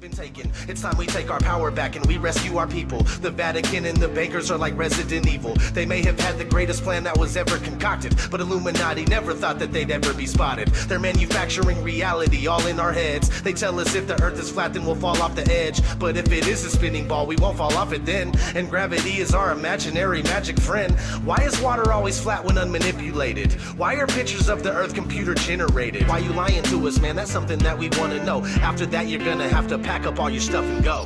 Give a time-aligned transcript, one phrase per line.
[0.00, 0.50] been taken.
[0.66, 3.02] It's time we take our power back and we rescue our people.
[3.20, 5.54] The Vatican and the bankers are like Resident Evil.
[5.74, 9.58] They may have had the greatest plan that was ever concocted, but Illuminati never thought
[9.58, 10.68] that they'd ever be spotted.
[10.68, 13.42] They're manufacturing reality all in our heads.
[13.42, 15.82] They tell us if the earth is flat, then we'll fall off the edge.
[15.98, 18.32] But if it is a spinning ball, we won't fall off it then.
[18.54, 20.98] And gravity is our imaginary magic friend.
[21.26, 23.52] Why is water always flat when unmanipulated?
[23.76, 26.08] Why are pictures of the earth computer generated?
[26.08, 27.16] Why you lying to us, man?
[27.16, 28.46] That's something that we want to know.
[28.62, 31.04] After that, you're gonna have to pack up all your stuff and go.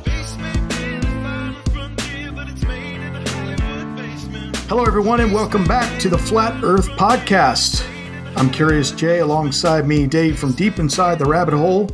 [4.67, 7.83] Hello, everyone, and welcome back to the Flat Earth Podcast.
[8.35, 11.89] I'm Curious Jay, alongside me, Dave from deep inside the rabbit hole.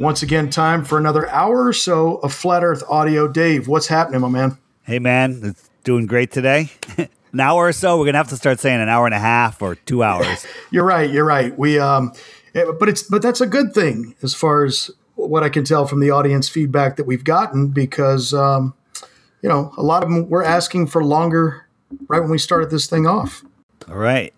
[0.00, 3.28] Once again, time for another hour or so of Flat Earth audio.
[3.28, 4.58] Dave, what's happening, my man?
[4.82, 6.72] Hey, man, it's doing great today.
[6.98, 8.00] an hour or so.
[8.00, 10.44] We're gonna have to start saying an hour and a half or two hours.
[10.72, 11.08] you're right.
[11.08, 11.56] You're right.
[11.56, 12.12] We, um,
[12.56, 14.90] eh, but it's but that's a good thing as far as
[15.28, 18.74] what I can tell from the audience feedback that we've gotten because um,
[19.42, 21.66] you know a lot of them were asking for longer
[22.08, 23.44] right when we started this thing off.
[23.88, 24.32] All right.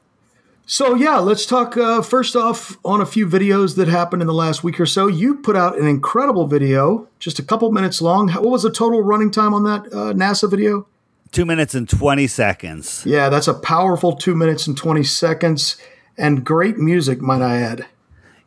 [0.70, 4.34] So yeah, let's talk uh, first off on a few videos that happened in the
[4.34, 5.06] last week or so.
[5.06, 8.28] You put out an incredible video, just a couple minutes long.
[8.28, 10.86] What was the total running time on that uh, NASA video?
[11.32, 13.02] Two minutes and twenty seconds.
[13.06, 15.78] Yeah, that's a powerful two minutes and twenty seconds,
[16.18, 17.86] and great music, might I add.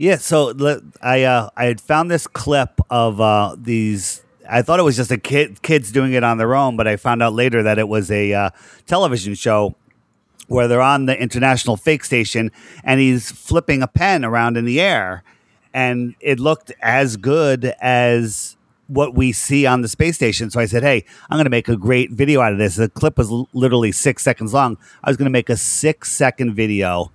[0.02, 0.52] Yeah, so
[1.00, 5.12] I uh, I had found this clip of uh, these I thought it was just
[5.12, 7.88] a kid kids doing it on their own, but I found out later that it
[7.88, 8.50] was a uh,
[8.88, 9.76] television show
[10.48, 12.52] where they're on the international fake station
[12.84, 15.24] and he's flipping a pen around in the air
[15.72, 20.50] and it looked as good as what we see on the space station.
[20.50, 22.90] So I said, "Hey, I'm going to make a great video out of this." The
[22.90, 24.80] clip was l- literally 6 seconds long.
[25.04, 27.12] I was going to make a 6 second video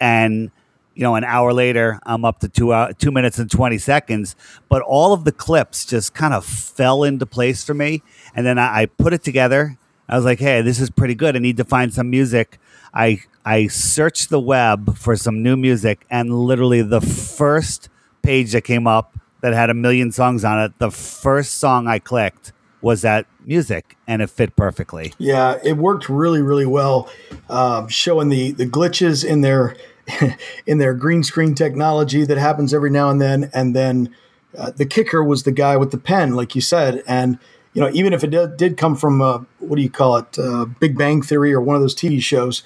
[0.00, 0.50] and
[0.96, 4.34] you know, an hour later, I'm up to two uh, two minutes and twenty seconds.
[4.68, 8.02] But all of the clips just kind of fell into place for me,
[8.34, 9.78] and then I, I put it together.
[10.08, 11.36] I was like, "Hey, this is pretty good.
[11.36, 12.58] I need to find some music."
[12.94, 17.90] I I searched the web for some new music, and literally the first
[18.22, 21.98] page that came up that had a million songs on it, the first song I
[21.98, 25.12] clicked was that music, and it fit perfectly.
[25.18, 27.10] Yeah, it worked really, really well,
[27.50, 29.76] uh, showing the the glitches in their
[30.66, 33.50] in their green screen technology that happens every now and then.
[33.52, 34.14] And then
[34.56, 37.02] uh, the kicker was the guy with the pen, like you said.
[37.06, 37.38] And,
[37.74, 40.38] you know, even if it did, did come from, uh, what do you call it,
[40.38, 42.62] uh, Big Bang Theory or one of those TV shows,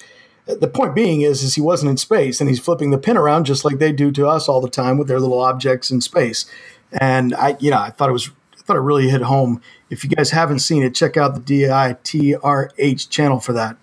[0.47, 3.17] uh, the point being is, is he wasn't in space and he's flipping the pin
[3.17, 6.01] around just like they do to us all the time with their little objects in
[6.01, 6.45] space.
[6.91, 9.61] And I, you know, I thought it was, I thought it really hit home.
[9.89, 13.77] If you guys haven't seen it, check out the DITRH channel for that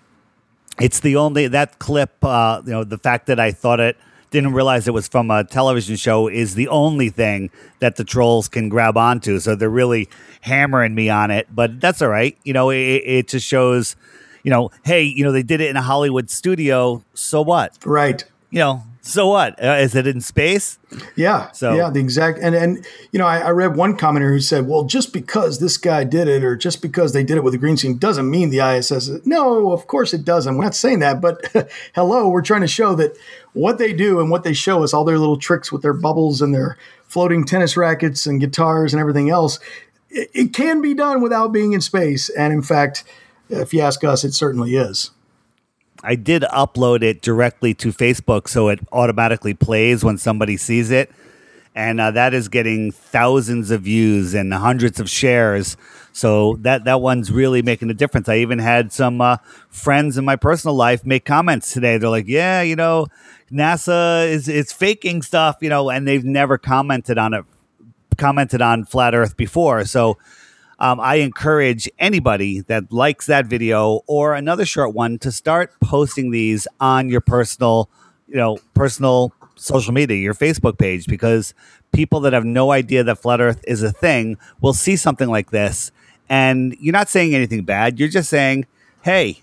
[0.79, 2.23] it's the only that clip.
[2.23, 3.97] Uh, you know, the fact that I thought it
[4.31, 8.47] didn't realize it was from a television show is the only thing that the trolls
[8.47, 9.39] can grab onto.
[9.39, 10.07] So they're really
[10.41, 12.37] hammering me on it, but that's all right.
[12.43, 13.95] You know, it, it just shows.
[14.41, 17.03] You know, hey, you know they did it in a Hollywood studio.
[17.13, 17.77] So what?
[17.85, 18.23] Right.
[18.51, 19.61] You know, so what?
[19.63, 20.77] Uh, is it in space?
[21.15, 21.51] Yeah.
[21.51, 24.67] So yeah, the exact and and you know, I, I, read one commenter who said,
[24.67, 27.57] "Well, just because this guy did it, or just because they did it with a
[27.57, 30.55] green screen, doesn't mean the ISS." No, of course it doesn't.
[30.55, 31.41] We're not saying that, but
[31.95, 33.17] hello, we're trying to show that
[33.53, 36.41] what they do and what they show us, all their little tricks with their bubbles
[36.41, 36.77] and their
[37.07, 39.59] floating tennis rackets and guitars and everything else,
[40.09, 42.29] it, it can be done without being in space.
[42.29, 43.03] And in fact,
[43.49, 45.11] if you ask us, it certainly is.
[46.03, 51.11] I did upload it directly to Facebook, so it automatically plays when somebody sees it,
[51.75, 55.77] and uh, that is getting thousands of views and hundreds of shares.
[56.11, 58.27] So that that one's really making a difference.
[58.29, 59.37] I even had some uh,
[59.69, 61.97] friends in my personal life make comments today.
[61.97, 63.07] They're like, "Yeah, you know,
[63.51, 67.45] NASA is is faking stuff," you know, and they've never commented on it,
[68.17, 69.85] commented on flat Earth before.
[69.85, 70.17] So
[70.79, 76.31] um, I encourage anybody that likes that video or another short one to start posting
[76.31, 77.89] these on your personal,
[78.27, 81.53] you know, personal social media, your Facebook page, because
[81.91, 85.51] people that have no idea that flat Earth is a thing will see something like
[85.51, 85.91] this,
[86.29, 87.99] and you're not saying anything bad.
[87.99, 88.65] You're just saying,
[89.01, 89.41] "Hey,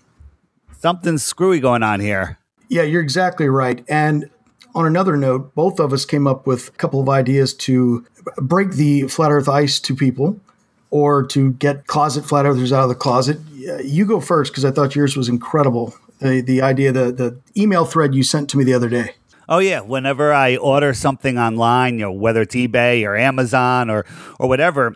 [0.79, 3.85] something's screwy going on here." Yeah, you're exactly right.
[3.87, 4.29] And
[4.73, 8.05] on another note, both of us came up with a couple of ideas to
[8.37, 10.39] break the flat Earth ice to people
[10.89, 13.39] or to get closet flat earthers out of the closet.
[13.83, 15.93] You go first because I thought yours was incredible.
[16.19, 19.15] The the idea, the the email thread you sent to me the other day.
[19.49, 24.05] Oh yeah, whenever I order something online, you know, whether it's eBay or Amazon or
[24.39, 24.95] or whatever,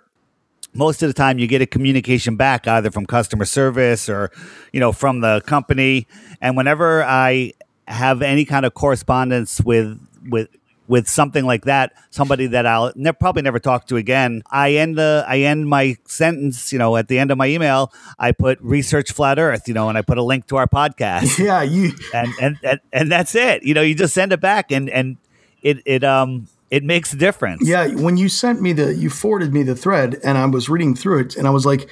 [0.73, 4.31] most of the time you get a communication back either from customer service or
[4.71, 6.07] you know from the company
[6.39, 7.51] and whenever i
[7.87, 9.99] have any kind of correspondence with
[10.29, 10.49] with
[10.91, 14.97] with something like that, somebody that I'll ne- probably never talk to again, I end
[14.97, 18.59] the I end my sentence, you know, at the end of my email, I put
[18.59, 21.39] research flat Earth, you know, and I put a link to our podcast.
[21.51, 23.63] Yeah, you and and and, and that's it.
[23.63, 25.15] You know, you just send it back, and and
[25.61, 27.65] it it um it makes a difference.
[27.65, 30.93] Yeah, when you sent me the, you forwarded me the thread, and I was reading
[30.93, 31.89] through it, and I was like,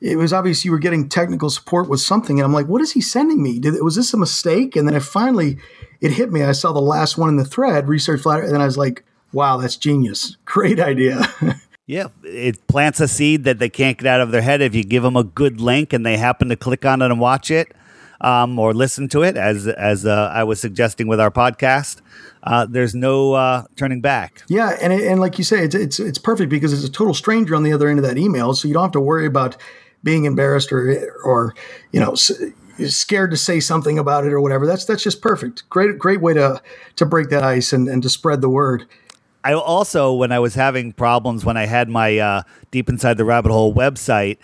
[0.00, 2.92] it was obvious you were getting technical support with something, and I'm like, what is
[2.92, 3.58] he sending me?
[3.58, 4.76] Did, was this a mistake?
[4.76, 5.58] And then I finally,
[6.00, 6.42] it hit me.
[6.42, 9.04] I saw the last one in the thread, research flat, and then I was like,
[9.32, 10.36] wow, that's genius.
[10.44, 11.22] Great idea.
[11.88, 14.82] Yeah, it plants a seed that they can't get out of their head if you
[14.82, 17.76] give them a good link and they happen to click on it and watch it
[18.20, 22.00] um, or listen to it, as as uh, I was suggesting with our podcast.
[22.42, 24.42] Uh, there's no uh, turning back.
[24.48, 27.54] Yeah, and and like you say, it's it's it's perfect because it's a total stranger
[27.54, 29.56] on the other end of that email, so you don't have to worry about
[30.06, 31.54] being embarrassed or or
[31.92, 34.66] you know scared to say something about it or whatever.
[34.66, 35.68] That's that's just perfect.
[35.68, 36.62] Great great way to
[36.94, 38.86] to break that ice and, and to spread the word.
[39.44, 42.42] I also, when I was having problems when I had my uh,
[42.72, 44.38] Deep Inside the Rabbit Hole website,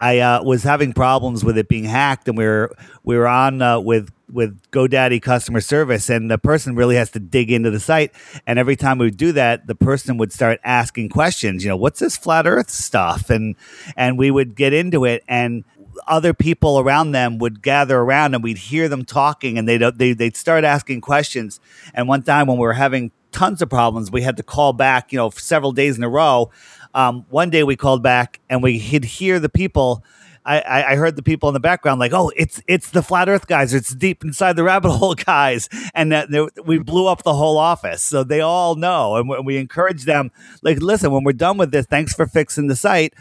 [0.00, 2.74] I uh, was having problems with it being hacked, and we were
[3.04, 7.18] we were on uh, with with GoDaddy customer service, and the person really has to
[7.18, 8.12] dig into the site.
[8.46, 11.64] And every time we would do that, the person would start asking questions.
[11.64, 13.30] You know, what's this flat Earth stuff?
[13.30, 13.56] And
[13.96, 15.64] and we would get into it, and
[16.06, 20.12] other people around them would gather around, and we'd hear them talking, and they'd they,
[20.12, 21.60] they'd start asking questions.
[21.94, 25.12] And one time when we were having tons of problems, we had to call back.
[25.12, 26.50] You know, several days in a row.
[26.94, 30.04] Um, one day we called back and we could hear the people.
[30.44, 33.46] I, I, heard the people in the background like, "Oh, it's it's the flat Earth
[33.46, 33.74] guys.
[33.74, 36.28] It's deep inside the rabbit hole guys," and that
[36.64, 38.02] we blew up the whole office.
[38.02, 40.32] So they all know, and we, we encourage them.
[40.62, 43.12] Like, listen, when we're done with this, thanks for fixing the site.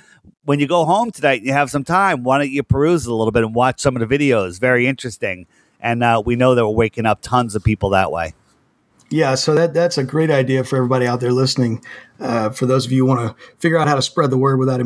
[0.45, 3.13] When you go home tonight and you have some time, why don't you peruse a
[3.13, 4.60] little bit and watch some of the videos?
[4.60, 5.45] Very interesting,
[5.81, 8.33] and uh, we know that we're waking up tons of people that way.
[9.10, 11.84] Yeah, so that that's a great idea for everybody out there listening.
[12.20, 14.60] Uh, for those of you who want to figure out how to spread the word
[14.60, 14.80] without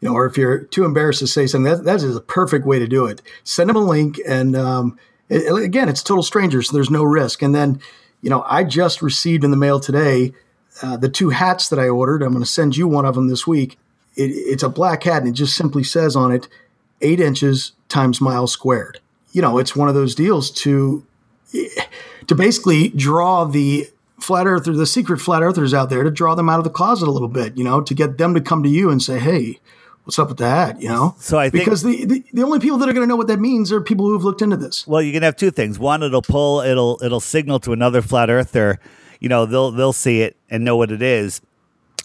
[0.00, 2.64] you know, or if you're too embarrassed to say something, that, that is a perfect
[2.64, 3.20] way to do it.
[3.44, 4.98] Send them a link, and um,
[5.28, 7.42] it, again, it's total strangers, so there's no risk.
[7.42, 7.80] And then,
[8.22, 10.32] you know, I just received in the mail today
[10.82, 12.22] uh, the two hats that I ordered.
[12.22, 13.78] I'm going to send you one of them this week.
[14.14, 16.48] It, it's a black hat, and it just simply says on it,
[17.00, 19.00] eight inches times miles squared.
[19.32, 21.04] You know, it's one of those deals to
[22.26, 23.88] to basically draw the
[24.20, 27.08] flat earther, the secret flat earthers out there, to draw them out of the closet
[27.08, 29.60] a little bit, you know, to get them to come to you and say, hey,
[30.04, 30.80] what's up with that?
[30.80, 33.08] You know, so I think because the, the, the only people that are going to
[33.08, 34.86] know what that means are people who have looked into this.
[34.86, 35.78] Well, you can have two things.
[35.78, 38.80] One, it'll pull, it'll it'll signal to another flat earther.
[39.20, 41.40] You know, they'll they'll see it and know what it is.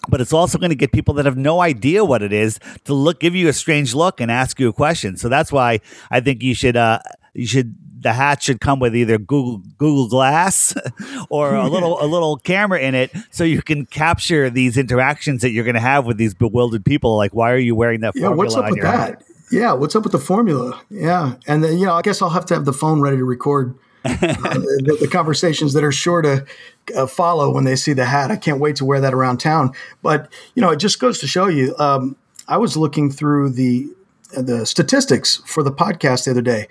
[0.06, 2.92] But it's also going to get people that have no idea what it is to
[2.92, 5.16] look, give you a strange look, and ask you a question.
[5.16, 5.80] So that's why
[6.10, 6.98] I think you should uh,
[7.32, 10.74] you should the hat should come with either Google Google Glass
[11.30, 15.50] or a little a little camera in it, so you can capture these interactions that
[15.50, 17.16] you're going to have with these bewildered people.
[17.16, 18.12] Like, why are you wearing that?
[18.14, 18.94] Yeah, what's up with that?
[18.94, 19.24] Hat?
[19.50, 20.80] Yeah, what's up with the formula?
[20.90, 23.24] Yeah, and then you know, I guess I'll have to have the phone ready to
[23.24, 23.74] record
[24.04, 26.44] uh, the, the, conversations that are sure to
[26.94, 28.30] uh, follow when they see the hat.
[28.30, 29.72] I can't wait to wear that around town.
[30.02, 31.74] But you know, it just goes to show you.
[31.78, 32.16] Um,
[32.46, 33.88] I was looking through the
[34.32, 36.68] the statistics for the podcast the other day,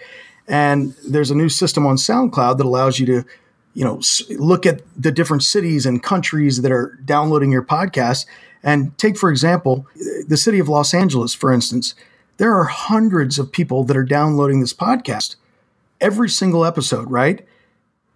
[0.47, 3.25] and there's a new system on SoundCloud that allows you to,
[3.73, 4.01] you know,
[4.37, 8.25] look at the different cities and countries that are downloading your podcast.
[8.63, 9.87] And take, for example,
[10.27, 11.95] the city of Los Angeles, for instance.
[12.37, 15.35] There are hundreds of people that are downloading this podcast
[16.01, 17.47] every single episode, right?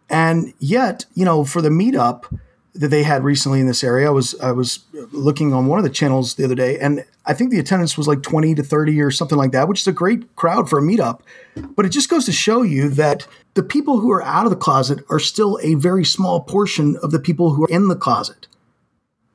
[0.09, 2.25] And yet, you know, for the meetup,
[2.73, 4.07] that they had recently in this area.
[4.07, 4.79] I was I was
[5.11, 8.07] looking on one of the channels the other day, and I think the attendance was
[8.07, 10.81] like twenty to thirty or something like that, which is a great crowd for a
[10.81, 11.21] meetup.
[11.55, 14.57] But it just goes to show you that the people who are out of the
[14.57, 18.47] closet are still a very small portion of the people who are in the closet.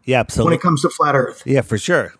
[0.04, 0.52] Yeah, absolutely.
[0.52, 2.14] When it comes to flat Earth, yeah, for sure.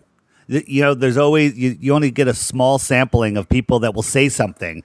[0.47, 4.03] You know, there's always you, you only get a small sampling of people that will
[4.03, 4.83] say something.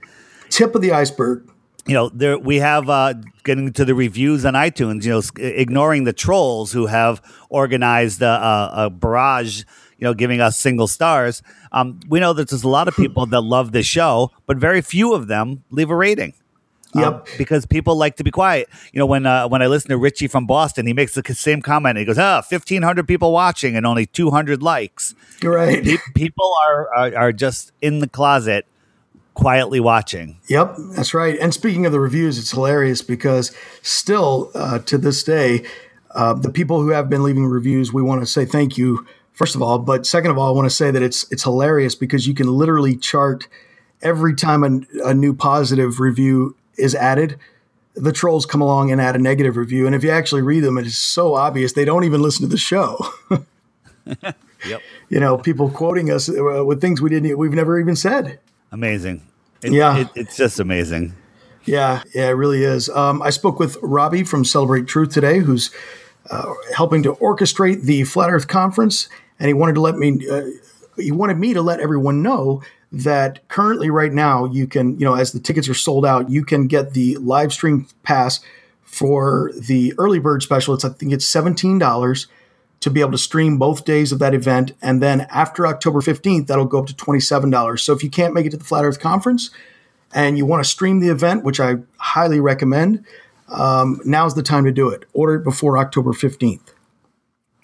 [0.51, 1.51] Tip of the iceberg
[1.88, 3.14] you know, there we have uh,
[3.45, 5.04] getting to the reviews on iTunes.
[5.04, 9.64] You know, ignoring the trolls who have organized a, a barrage.
[9.99, 11.42] You know, giving us single stars.
[11.73, 14.80] Um, we know that there's a lot of people that love this show, but very
[14.80, 16.35] few of them leave a rating.
[16.95, 17.28] Um, yep.
[17.37, 18.68] because people like to be quiet.
[18.92, 21.62] You know, when uh, when I listen to Richie from Boston, he makes the same
[21.62, 21.99] comment.
[21.99, 25.83] He goes, "Ah, fifteen hundred people watching and only two hundred likes." Right.
[25.83, 28.66] Pe- people are, are are just in the closet
[29.38, 30.37] quietly watching.
[30.49, 31.38] Yep, that's right.
[31.38, 33.52] And speaking of the reviews, it's hilarious because
[33.83, 35.64] still uh, to this day,
[36.11, 39.54] uh, the people who have been leaving reviews, we want to say thank you first
[39.54, 39.78] of all.
[39.78, 42.49] But second of all, I want to say that it's it's hilarious because you can
[42.49, 43.47] literally chart
[44.02, 47.38] every time a, a new positive review is added.
[47.95, 49.87] the trolls come along and add a negative review.
[49.87, 52.49] And if you actually read them, it is so obvious they don't even listen to
[52.49, 52.99] the show.
[54.66, 54.83] Yep.
[55.09, 58.40] you know, people quoting us uh, with things we didn't, we've never even said.
[58.73, 59.23] Amazing.
[59.63, 59.99] It, Yeah.
[59.99, 61.15] it- it's just amazing.
[61.65, 62.89] Yeah, yeah, it really is.
[62.89, 65.71] Um, I spoke with Robbie from Celebrate Truth today, who's
[66.31, 69.09] uh, helping to orchestrate the Flat Earth Conference,
[69.39, 70.27] and he wanted to let me.
[70.31, 70.45] Uh,
[70.97, 75.15] he wanted me to let everyone know that currently, right now, you can, you know,
[75.15, 78.41] as the tickets are sold out, you can get the live stream pass
[78.83, 80.73] for the early bird special.
[80.75, 82.29] It's I think it's seventeen dollars
[82.81, 86.47] to be able to stream both days of that event, and then after October fifteenth,
[86.47, 87.83] that'll go up to twenty seven dollars.
[87.83, 89.51] So if you can't make it to the Flat Earth Conference
[90.15, 93.05] and you want to stream the event, which I highly recommend,
[93.49, 95.05] um, now's the time to do it.
[95.13, 96.73] Order it before October 15th.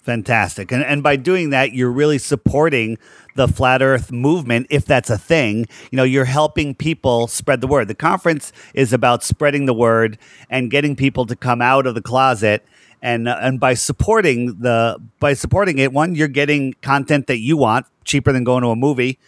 [0.05, 0.71] Fantastic.
[0.71, 2.99] And and by doing that, you're really supporting
[3.33, 5.65] the flat earth movement if that's a thing.
[5.91, 7.87] You know, you're helping people spread the word.
[7.87, 12.03] The conference is about spreading the word and getting people to come out of the
[12.03, 12.63] closet
[13.05, 17.55] and uh, and by supporting the by supporting it, one you're getting content that you
[17.55, 19.19] want cheaper than going to a movie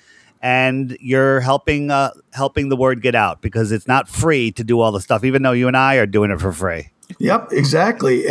[0.42, 4.80] and you're helping uh, helping the word get out because it's not free to do
[4.80, 6.90] all the stuff even though you and I are doing it for free.
[7.20, 8.26] Yep, exactly.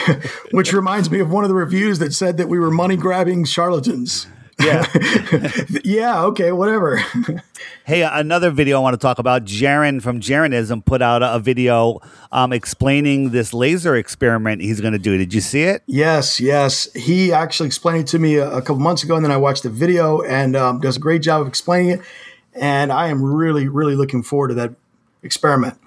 [0.50, 3.44] Which reminds me of one of the reviews that said that we were money grabbing
[3.44, 4.26] charlatans.
[4.60, 4.86] Yeah.
[5.84, 7.02] Yeah, okay, whatever.
[7.84, 9.46] Hey, another video I want to talk about.
[9.46, 12.00] Jeran from Jeranism put out a, a video
[12.30, 15.16] um, explaining this laser experiment he's going to do.
[15.16, 15.82] Did you see it?
[15.86, 16.92] yes, yes.
[16.92, 19.62] He actually explained it to me a, a couple months ago, and then I watched
[19.62, 22.00] the video and um, does a great job of explaining it.
[22.52, 24.74] And I am really, really looking forward to that
[25.22, 25.78] experiment.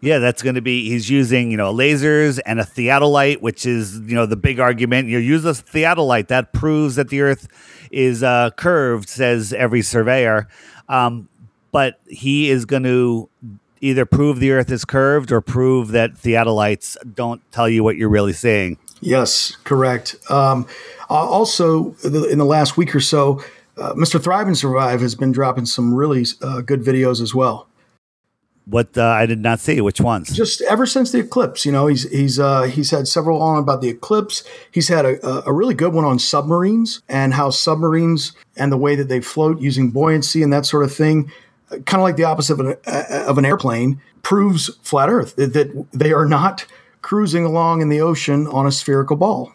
[0.00, 0.88] Yeah, that's going to be.
[0.88, 5.08] He's using you know lasers and a theodolite, which is you know the big argument.
[5.08, 7.48] You use a theodolite that proves that the Earth
[7.96, 10.48] is uh, curved, says every surveyor.
[10.88, 11.28] Um,
[11.72, 13.28] but he is going to
[13.80, 18.10] either prove the Earth is curved or prove that theodolites don't tell you what you're
[18.10, 18.78] really seeing.
[19.00, 20.16] Yes, correct.
[20.30, 20.66] Um,
[21.08, 23.42] uh, also, in the last week or so,
[23.78, 24.22] uh, Mr.
[24.22, 27.66] Thrive and Survive has been dropping some really uh, good videos as well.
[28.68, 29.80] What uh, I did not see.
[29.80, 30.36] Which ones?
[30.36, 33.80] Just ever since the eclipse, you know, he's he's uh, he's had several on about
[33.80, 34.42] the eclipse.
[34.72, 38.96] He's had a, a- really good one on submarines and how submarines and the way
[38.96, 41.30] that they float using buoyancy and that sort of thing,
[41.70, 45.52] kind of like the opposite of an, uh, of an airplane, proves flat Earth that,
[45.52, 46.66] that they are not
[47.02, 49.52] cruising along in the ocean on a spherical ball.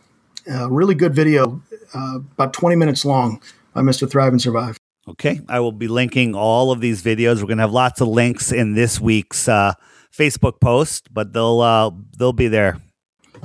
[0.50, 1.62] Uh, really good video,
[1.94, 3.42] uh, about 20 minutes long
[3.74, 4.10] by Mr.
[4.10, 4.81] Thrive and Survive.
[5.08, 7.38] Okay, I will be linking all of these videos.
[7.38, 9.74] We're going to have lots of links in this week's uh,
[10.16, 12.80] Facebook post, but they'll uh, they'll be there.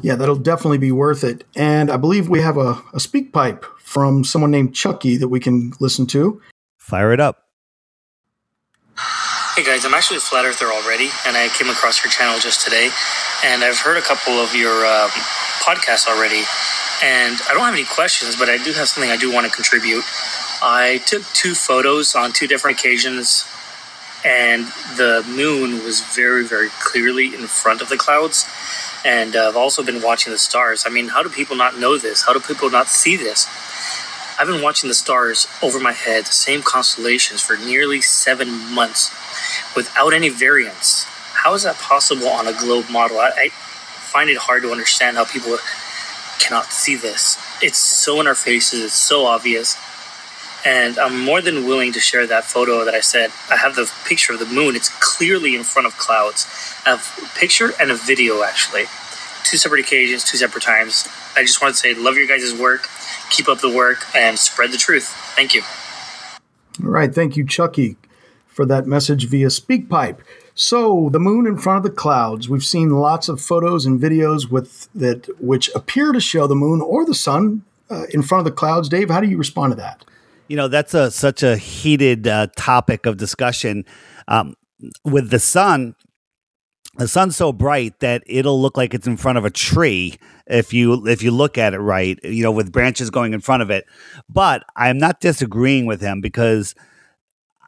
[0.03, 1.45] Yeah, that'll definitely be worth it.
[1.57, 5.41] And I believe we have a, a speak pipe from someone named Chucky that we
[5.41, 6.41] can listen to.
[6.77, 7.45] Fire it up.
[9.57, 12.63] Hey guys, I'm actually a flat earther already, and I came across your channel just
[12.63, 12.91] today,
[13.43, 15.09] and I've heard a couple of your um,
[15.65, 16.45] podcasts already,
[17.03, 19.53] and I don't have any questions, but I do have something I do want to
[19.53, 20.05] contribute.
[20.63, 23.45] I took two photos on two different occasions,
[24.25, 28.47] and the moon was very, very clearly in front of the clouds.
[29.05, 30.85] And uh, I've also been watching the stars.
[30.87, 32.23] I mean, how do people not know this?
[32.23, 33.47] How do people not see this?
[34.39, 39.11] I've been watching the stars over my head, the same constellations, for nearly seven months
[39.75, 41.05] without any variance.
[41.05, 43.19] How is that possible on a globe model?
[43.19, 45.57] I, I find it hard to understand how people
[46.39, 47.39] cannot see this.
[47.63, 49.77] It's so in our faces, it's so obvious.
[50.67, 53.31] And I'm more than willing to share that photo that I said.
[53.49, 54.75] I have the picture of the moon.
[54.75, 56.45] It's clearly in front of clouds.
[56.85, 58.87] I have a picture and a video, actually.
[59.45, 61.07] Two separate occasions, two separate times.
[61.37, 62.89] I just want to say, love your guys' work.
[63.31, 65.07] Keep up the work and spread the truth.
[65.37, 65.63] Thank you.
[66.85, 67.15] All right.
[67.15, 67.97] Thank you, Chucky,
[68.49, 70.19] for that message via SpeakPipe.
[70.57, 72.49] So, the moon in front of the clouds.
[72.49, 76.81] We've seen lots of photos and videos with that which appear to show the moon
[76.81, 78.89] or the sun uh, in front of the clouds.
[78.89, 80.05] Dave, how do you respond to that?
[80.49, 83.85] You know, that's a such a heated uh, topic of discussion.
[84.29, 84.55] Um,
[85.05, 85.95] with the sun,
[86.97, 90.73] the sun's so bright that it'll look like it's in front of a tree if
[90.73, 92.19] you if you look at it right.
[92.23, 93.85] You know, with branches going in front of it.
[94.29, 96.75] But I'm not disagreeing with him because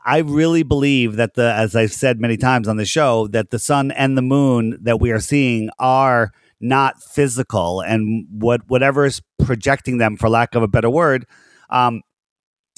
[0.04, 3.58] I really believe that the, as I've said many times on the show, that the
[3.58, 9.20] sun and the moon that we are seeing are not physical, and what whatever is
[9.44, 11.26] projecting them, for lack of a better word,
[11.70, 12.00] um,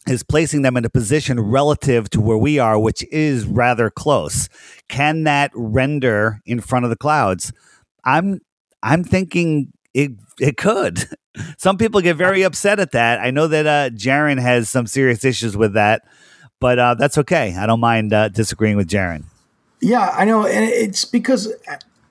[0.07, 4.49] is placing them in a position relative to where we are, which is rather close.
[4.89, 7.53] Can that render in front of the clouds?
[8.05, 8.41] I'm
[8.83, 11.07] I'm thinking it it could.
[11.59, 13.21] Some people get very upset at that.
[13.21, 16.03] I know that uh, Jeran has some serious issues with that,
[16.59, 17.55] but uh, that's okay.
[17.57, 19.25] I don't mind uh, disagreeing with Jeran.
[19.81, 21.53] Yeah, I know, and it's because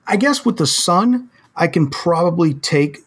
[0.06, 2.98] I guess with the sun, I can probably take,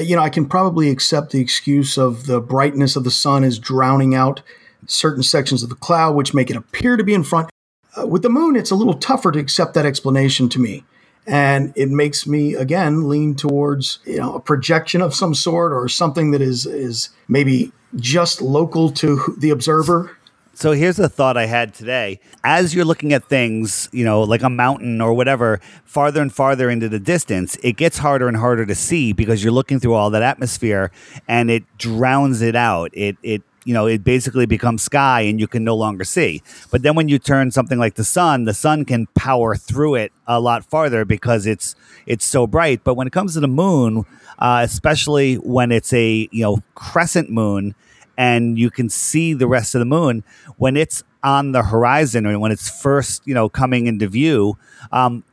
[0.00, 3.58] you know, I can probably accept the excuse of the brightness of the sun is
[3.58, 4.42] drowning out
[4.86, 7.50] certain sections of the cloud, which make it appear to be in front.
[7.96, 10.84] Uh, with the moon, it's a little tougher to accept that explanation to me.
[11.26, 15.88] And it makes me again lean towards you know a projection of some sort or
[15.88, 20.16] something that is is maybe just local to the observer
[20.60, 22.20] so here's a thought I had today.
[22.44, 26.68] As you're looking at things, you know, like a mountain or whatever, farther and farther
[26.68, 30.10] into the distance, it gets harder and harder to see because you're looking through all
[30.10, 30.92] that atmosphere
[31.26, 32.90] and it drowns it out.
[32.92, 36.42] It it you know, it basically becomes sky and you can no longer see.
[36.70, 40.12] But then when you turn something like the sun, the sun can power through it
[40.26, 41.74] a lot farther because it's
[42.04, 42.84] it's so bright.
[42.84, 44.04] But when it comes to the moon,
[44.38, 47.74] uh, especially when it's a you know crescent moon,
[48.20, 50.22] and you can see the rest of the moon
[50.58, 54.58] when it's on the horizon or when it's first you know coming into view
[54.92, 55.24] um,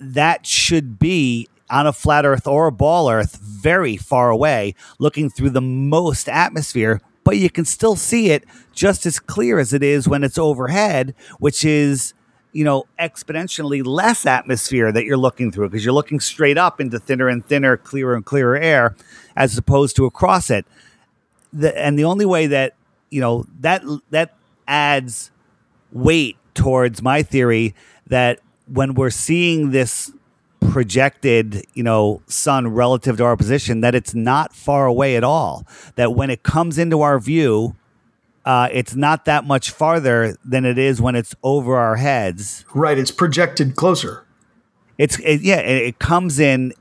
[0.00, 5.28] that should be on a flat earth or a ball earth very far away looking
[5.28, 9.82] through the most atmosphere but you can still see it just as clear as it
[9.82, 12.14] is when it's overhead which is
[12.52, 16.98] you know exponentially less atmosphere that you're looking through because you're looking straight up into
[16.98, 18.96] thinner and thinner clearer and clearer air
[19.36, 20.64] as opposed to across it
[21.54, 22.74] the, and the only way that
[23.10, 25.30] you know that that adds
[25.92, 27.74] weight towards my theory
[28.08, 30.12] that when we're seeing this
[30.70, 35.66] projected, you know, sun relative to our position, that it's not far away at all.
[35.96, 37.76] That when it comes into our view,
[38.44, 42.64] uh, it's not that much farther than it is when it's over our heads.
[42.74, 42.98] Right.
[42.98, 44.26] It's projected closer.
[44.98, 45.60] It's it, yeah.
[45.60, 46.72] It, it comes in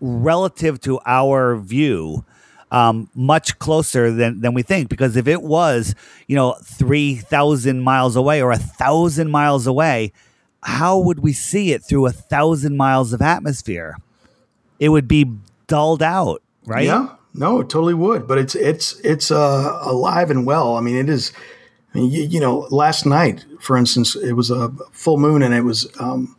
[0.00, 2.24] relative to our view
[2.72, 4.88] um, much closer than, than we think.
[4.88, 5.94] Because if it was,
[6.26, 10.12] you know, 3,000 miles away or a thousand miles away,
[10.62, 13.96] how would we see it through a thousand miles of atmosphere?
[14.80, 15.30] It would be
[15.66, 16.86] dulled out, right?
[16.86, 18.26] Yeah, no, it totally would.
[18.26, 20.76] But it's it's it's uh, alive and well.
[20.76, 21.32] I mean, it is.
[21.94, 25.52] I mean, you, you, know, last night, for instance, it was a full moon, and
[25.52, 26.36] it was um,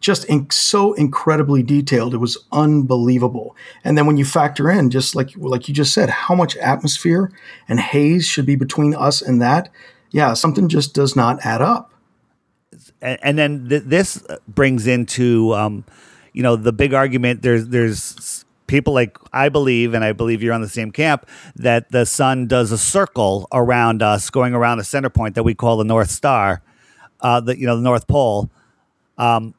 [0.00, 2.14] just in, so incredibly detailed.
[2.14, 3.56] It was unbelievable.
[3.84, 7.32] And then when you factor in, just like like you just said, how much atmosphere
[7.68, 9.70] and haze should be between us and that,
[10.10, 11.92] yeah, something just does not add up.
[13.00, 15.84] And, then th- this brings into, um,
[16.32, 17.42] you know, the big argument.
[17.42, 21.90] There's there's people like I believe, and I believe you're on the same camp, that
[21.90, 25.76] the sun does a circle around us, going around a center point that we call
[25.76, 26.62] the North Star,
[27.20, 28.50] uh, the you know the North Pole.
[29.18, 29.54] Um,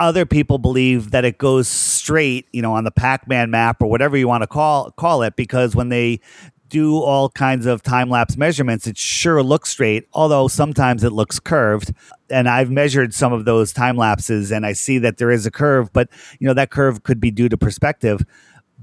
[0.00, 4.16] other people believe that it goes straight, you know, on the Pac-Man map or whatever
[4.16, 6.20] you want to call call it, because when they
[6.68, 11.38] do all kinds of time lapse measurements, it sure looks straight, although sometimes it looks
[11.38, 11.92] curved.
[12.30, 15.50] And I've measured some of those time lapses and I see that there is a
[15.50, 16.08] curve, but
[16.38, 18.24] you know, that curve could be due to perspective.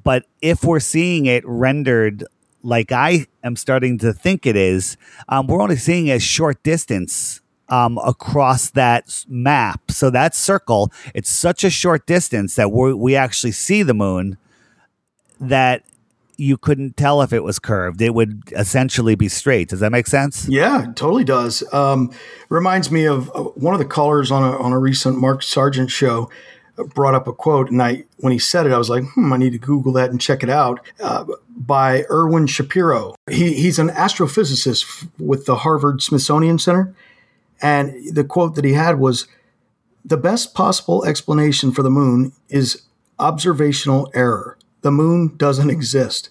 [0.03, 2.23] But if we're seeing it rendered
[2.61, 4.97] like I am starting to think it is,
[5.29, 9.91] um, we're only seeing a short distance um, across that map.
[9.91, 14.37] So that circle, it's such a short distance that we we actually see the moon
[15.39, 15.83] that
[16.37, 18.01] you couldn't tell if it was curved.
[18.01, 19.69] It would essentially be straight.
[19.69, 20.47] Does that make sense?
[20.47, 21.63] Yeah, totally does.
[21.73, 22.11] Um,
[22.49, 25.89] reminds me of uh, one of the callers on a, on a recent Mark Sargent
[25.89, 26.29] show
[26.77, 29.33] uh, brought up a quote, and I when he said it, I was like, hmm,
[29.33, 30.79] I need to Google that and check it out.
[30.99, 31.25] Uh,
[31.57, 33.15] by Irwin Shapiro.
[33.29, 36.93] He, he's an astrophysicist with the Harvard Smithsonian Center,
[37.61, 39.27] and the quote that he had was
[40.05, 42.83] The best possible explanation for the moon is
[43.19, 44.57] observational error.
[44.81, 46.29] The moon doesn't exist.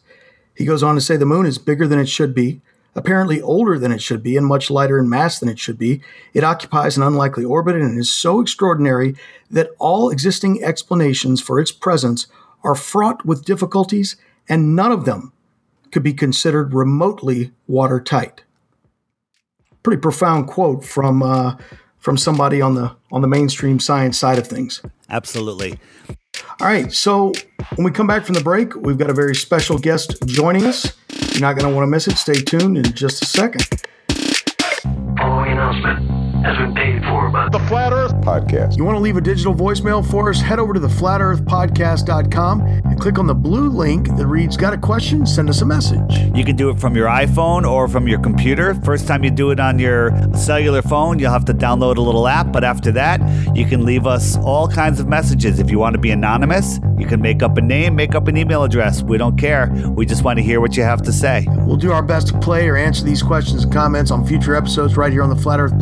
[0.54, 2.62] He goes on to say the moon is bigger than it should be,
[2.94, 6.00] apparently older than it should be, and much lighter in mass than it should be.
[6.32, 9.16] It occupies an unlikely orbit and is so extraordinary
[9.50, 12.26] that all existing explanations for its presence
[12.64, 14.16] are fraught with difficulties,
[14.48, 15.32] and none of them
[15.92, 18.42] could be considered remotely watertight
[19.87, 21.57] pretty profound quote from uh,
[22.01, 24.83] from somebody on the on the mainstream science side of things.
[25.09, 25.79] Absolutely.
[26.61, 27.33] All right, so
[27.77, 30.92] when we come back from the break, we've got a very special guest joining us.
[31.31, 32.16] You're not going to want to miss it.
[32.16, 33.64] Stay tuned in just a second.
[36.42, 38.77] Following announcement has been paid for by the Flat Earth Podcast.
[38.77, 40.40] You want to leave a digital voicemail for us?
[40.40, 44.79] Head over to the flatearthpodcast.com and click on the blue link that reads Got a
[44.79, 45.27] question?
[45.27, 46.01] Send us a message.
[46.35, 48.75] You can do it from your iPhone or from your computer.
[48.75, 52.27] First time you do it on your cellular phone, you'll have to download a little
[52.29, 52.53] app.
[52.53, 53.20] But after that,
[53.57, 55.59] you can leave us all kinds of messages.
[55.59, 58.37] If you want to be anonymous, you can make up a name, make up an
[58.37, 59.03] email address.
[59.03, 59.70] We don't care.
[59.90, 61.46] We just want to hear what you have to say.
[61.66, 64.96] We'll do our best to play or answer these questions and comments on future episodes
[64.96, 65.79] right here on the Flat Earth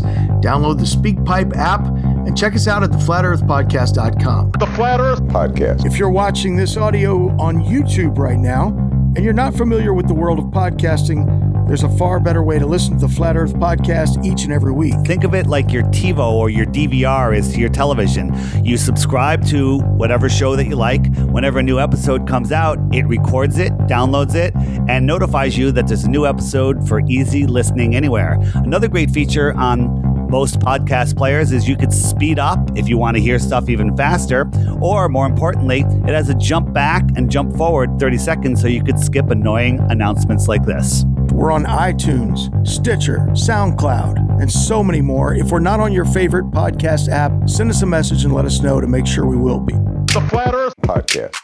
[0.00, 0.42] Podcast.
[0.42, 4.52] Download the SpeakPipe app and check us out at theflatearthpodcast.com.
[4.58, 5.86] The Flat Earth Podcast.
[5.86, 8.68] If you're watching this audio on YouTube right now
[9.16, 12.66] and you're not familiar with the world of podcasting, there's a far better way to
[12.66, 14.94] listen to the Flat Earth Podcast each and every week.
[15.04, 18.32] Think of it like your TiVo or your DVR is to your television.
[18.64, 21.12] You subscribe to whatever show that you like.
[21.16, 24.54] Whenever a new episode comes out, it records it, downloads it,
[24.88, 28.38] and notifies you that there's a new episode for easy listening anywhere.
[28.54, 33.16] Another great feature on most podcast players is you could speed up if you want
[33.16, 37.56] to hear stuff even faster, or more importantly, it has a jump back and jump
[37.56, 41.04] forward 30 seconds so you could skip annoying announcements like this.
[41.32, 45.34] We're on iTunes, Stitcher, SoundCloud, and so many more.
[45.34, 48.60] If we're not on your favorite podcast app, send us a message and let us
[48.60, 49.74] know to make sure we will be.
[49.74, 51.36] The Flat Earth Podcast.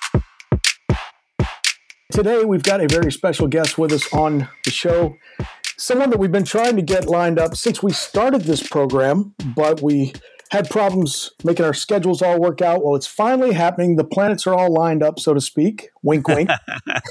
[2.11, 5.17] Today, we've got a very special guest with us on the show.
[5.79, 9.83] Someone that we've been trying to get lined up since we started this program, but
[9.83, 10.13] we
[10.51, 12.85] had problems making our schedules all work out.
[12.85, 13.97] Well, it's finally happening.
[13.97, 15.89] The planets are all lined up, so to speak.
[16.03, 16.51] Wink, wink.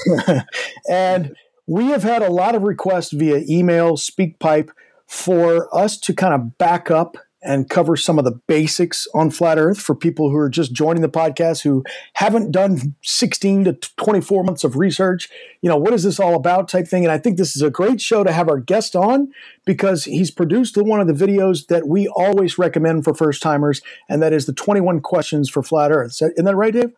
[0.89, 4.69] and we have had a lot of requests via email, SpeakPipe,
[5.07, 9.57] for us to kind of back up and cover some of the basics on flat
[9.57, 14.43] earth for people who are just joining the podcast who haven't done 16 to 24
[14.43, 15.29] months of research.
[15.61, 17.03] You know what is this all about type thing?
[17.03, 19.31] And i think this is a great show to have our guest on
[19.65, 24.21] because he's produced one of the videos that we always recommend for first timers and
[24.21, 26.21] that is the 21 questions for flat earth.
[26.21, 26.93] Isn't that right dave?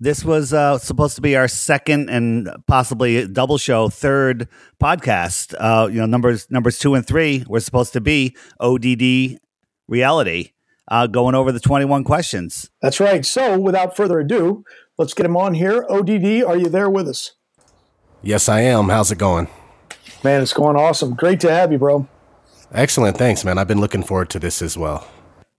[0.00, 4.48] This was uh, supposed to be our second and possibly double show, third
[4.82, 5.54] podcast.
[5.58, 9.38] Uh, you know, numbers numbers two and three were supposed to be ODD
[9.88, 10.52] reality,
[10.88, 12.70] uh, going over the twenty one questions.
[12.82, 14.64] that's right so without further ado
[14.98, 17.32] let's get him on here odd are you there with us
[18.22, 18.88] Yes, I am.
[18.88, 19.48] How's it going?
[20.22, 22.06] man it's going awesome great to have you bro
[22.72, 23.16] Excellent.
[23.16, 23.56] Thanks, man.
[23.56, 25.06] I've been looking forward to this as well.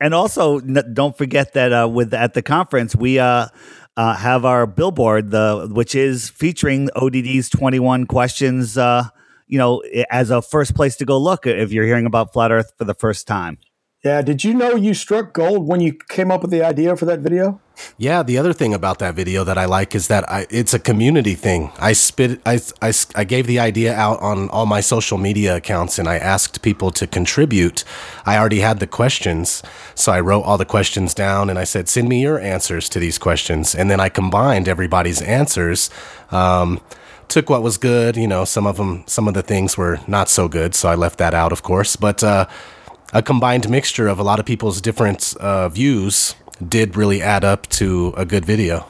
[0.01, 3.47] And also, n- don't forget that uh, with at the conference we uh,
[3.95, 8.77] uh, have our billboard, the which is featuring ODD's twenty one questions.
[8.77, 9.07] Uh,
[9.47, 12.73] you know, as a first place to go look if you're hearing about flat Earth
[12.77, 13.59] for the first time.
[14.05, 17.05] Yeah, did you know you struck gold when you came up with the idea for
[17.05, 17.59] that video?
[17.97, 20.79] Yeah, the other thing about that video that I like is that I, it's a
[20.79, 21.71] community thing.
[21.79, 25.97] I spit, I, I, I gave the idea out on all my social media accounts
[25.97, 27.83] and I asked people to contribute.
[28.27, 29.63] I already had the questions,
[29.95, 32.99] so I wrote all the questions down and I said, send me your answers to
[32.99, 33.73] these questions.
[33.73, 35.89] And then I combined everybody's answers.
[36.29, 36.79] Um,
[37.27, 40.29] took what was good, you know, some of them, some of the things were not
[40.29, 41.95] so good, so I left that out, of course.
[41.95, 42.45] But uh,
[43.15, 46.35] a combined mixture of a lot of people's different uh, views
[46.67, 48.85] did really add up to a good video.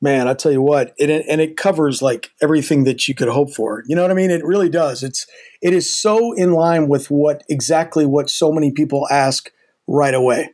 [0.00, 3.52] Man, I tell you what, it, and it covers like everything that you could hope
[3.52, 3.82] for.
[3.88, 4.30] You know what I mean?
[4.30, 5.02] It really does.
[5.02, 5.26] It's
[5.60, 9.50] it is so in line with what exactly what so many people ask
[9.88, 10.50] right away.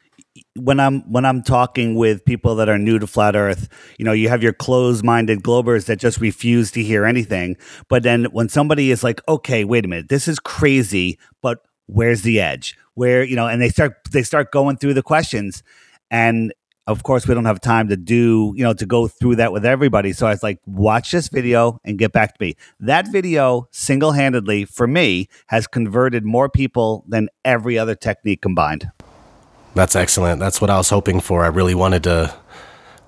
[0.56, 3.68] when I'm when I'm talking with people that are new to flat Earth,
[3.98, 7.56] you know, you have your closed-minded globers that just refuse to hear anything.
[7.88, 12.22] But then when somebody is like, "Okay, wait a minute, this is crazy, but where's
[12.22, 12.76] the edge?
[12.94, 15.62] Where you know?" and they start they start going through the questions,
[16.10, 16.52] and
[16.86, 19.64] of course we don't have time to do you know to go through that with
[19.64, 20.12] everybody.
[20.12, 22.56] So I was like, watch this video and get back to me.
[22.80, 28.90] That video single-handedly for me has converted more people than every other technique combined.
[29.74, 30.40] That's excellent.
[30.40, 31.44] That's what I was hoping for.
[31.44, 32.34] I really wanted to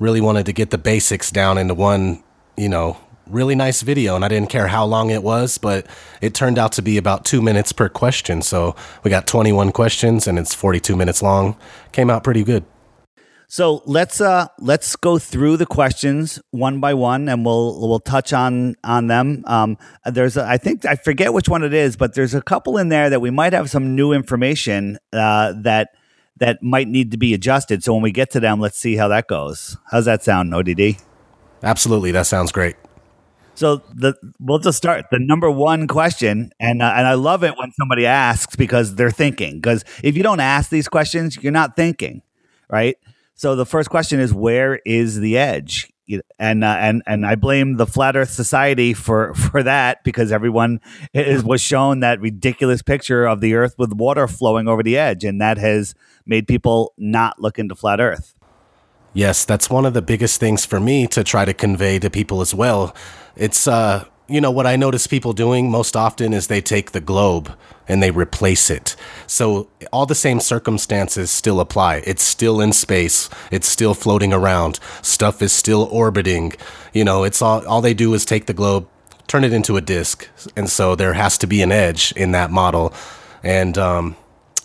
[0.00, 2.22] really wanted to get the basics down into one,
[2.56, 2.96] you know,
[3.28, 5.86] really nice video and I didn't care how long it was, but
[6.20, 8.42] it turned out to be about 2 minutes per question.
[8.42, 11.56] So, we got 21 questions and it's 42 minutes long.
[11.92, 12.64] Came out pretty good.
[13.46, 18.32] So let's uh let's go through the questions one by one, and we'll we'll touch
[18.32, 19.44] on on them.
[19.46, 22.78] Um, there's a, I think I forget which one it is, but there's a couple
[22.78, 25.90] in there that we might have some new information uh, that
[26.38, 27.84] that might need to be adjusted.
[27.84, 29.76] So when we get to them, let's see how that goes.
[29.90, 30.96] How's that sound, ODD?
[31.62, 32.10] Absolutely.
[32.10, 32.74] That sounds great.
[33.54, 37.56] So the we'll just start the number one question, and uh, and I love it
[37.56, 39.56] when somebody asks because they're thinking.
[39.60, 42.22] Because if you don't ask these questions, you're not thinking,
[42.68, 42.96] right?
[43.34, 45.90] So the first question is, where is the edge?
[46.38, 50.80] And uh, and and I blame the Flat Earth Society for for that because everyone
[51.12, 55.24] is, was shown that ridiculous picture of the Earth with water flowing over the edge,
[55.24, 55.94] and that has
[56.26, 58.34] made people not look into flat Earth.
[59.14, 62.40] Yes, that's one of the biggest things for me to try to convey to people
[62.40, 62.94] as well.
[63.36, 67.00] It's uh you know what I notice people doing most often is they take the
[67.00, 67.54] globe
[67.86, 68.96] and they replace it.
[69.26, 71.96] So all the same circumstances still apply.
[72.06, 73.28] It's still in space.
[73.50, 74.80] It's still floating around.
[75.02, 76.54] Stuff is still orbiting.
[76.94, 78.88] You know, it's all all they do is take the globe,
[79.26, 80.28] turn it into a disk.
[80.56, 82.94] And so there has to be an edge in that model.
[83.42, 84.16] And um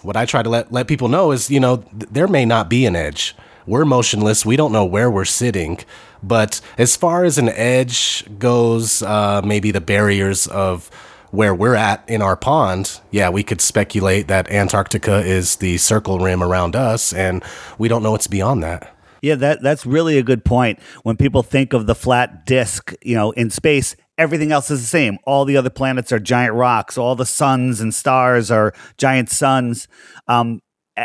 [0.01, 2.69] what I try to let let people know is, you know, th- there may not
[2.69, 3.35] be an edge.
[3.67, 4.45] We're motionless.
[4.45, 5.79] We don't know where we're sitting.
[6.21, 10.89] But as far as an edge goes, uh, maybe the barriers of
[11.31, 16.19] where we're at in our pond, yeah, we could speculate that Antarctica is the circle
[16.19, 17.43] rim around us, and
[17.77, 18.95] we don't know what's beyond that.
[19.21, 20.79] Yeah, that that's really a good point.
[21.03, 24.87] When people think of the flat disk, you know, in space, everything else is the
[24.87, 25.17] same.
[25.25, 26.97] All the other planets are giant rocks.
[26.97, 29.87] All the suns and stars are giant suns.
[30.27, 30.61] Um,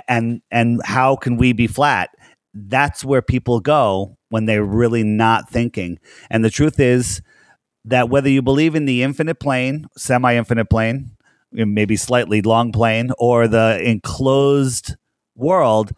[0.08, 2.10] and and how can we be flat?
[2.54, 5.98] That's where people go when they're really not thinking.
[6.30, 7.20] And the truth is
[7.84, 11.10] that whether you believe in the infinite plane, semi-infinite plane,
[11.52, 14.96] maybe slightly long plane, or the enclosed
[15.34, 15.92] world,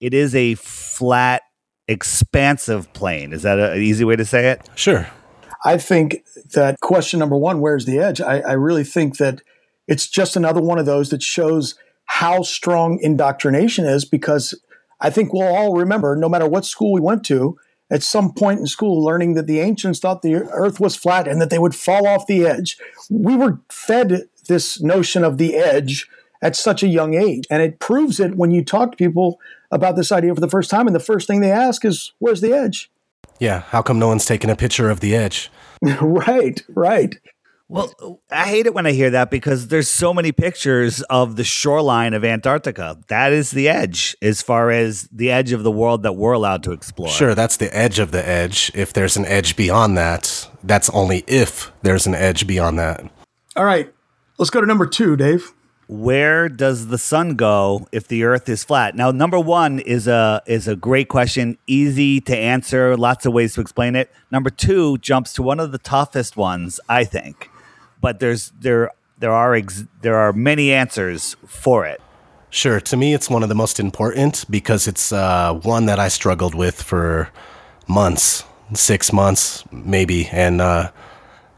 [0.00, 1.42] it is a flat,
[1.88, 3.32] expansive plane.
[3.32, 4.68] Is that an easy way to say it?
[4.74, 5.08] Sure.
[5.64, 8.20] I think that question number one, where's the edge?
[8.20, 9.42] I, I really think that
[9.88, 14.54] it's just another one of those that shows how strong indoctrination is because
[15.00, 17.58] I think we'll all remember, no matter what school we went to,
[17.90, 21.40] at some point in school, learning that the ancients thought the earth was flat and
[21.40, 22.76] that they would fall off the edge.
[23.10, 26.08] We were fed this notion of the edge
[26.42, 27.44] at such a young age.
[27.50, 30.70] And it proves it when you talk to people about this idea for the first
[30.70, 30.86] time.
[30.86, 32.90] And the first thing they ask is, Where's the edge?
[33.38, 33.60] Yeah.
[33.60, 35.50] How come no one's taking a picture of the edge?
[36.00, 37.16] right, right.
[37.68, 41.42] Well, I hate it when I hear that because there's so many pictures of the
[41.42, 42.96] shoreline of Antarctica.
[43.08, 46.62] That is the edge as far as the edge of the world that we're allowed
[46.64, 47.08] to explore.
[47.08, 48.70] Sure, that's the edge of the edge.
[48.72, 53.10] If there's an edge beyond that, that's only if there's an edge beyond that.
[53.56, 53.92] All right.
[54.38, 55.52] Let's go to number two, Dave.
[55.88, 58.94] Where does the sun go if the earth is flat?
[58.96, 63.54] Now, number 1 is a is a great question, easy to answer, lots of ways
[63.54, 64.10] to explain it.
[64.32, 67.50] Number 2 jumps to one of the toughest ones, I think.
[68.00, 72.00] But there's there there are ex- there are many answers for it.
[72.50, 72.80] Sure.
[72.80, 76.54] To me, it's one of the most important because it's uh, one that I struggled
[76.54, 77.28] with for
[77.88, 80.90] months, six months maybe, and uh,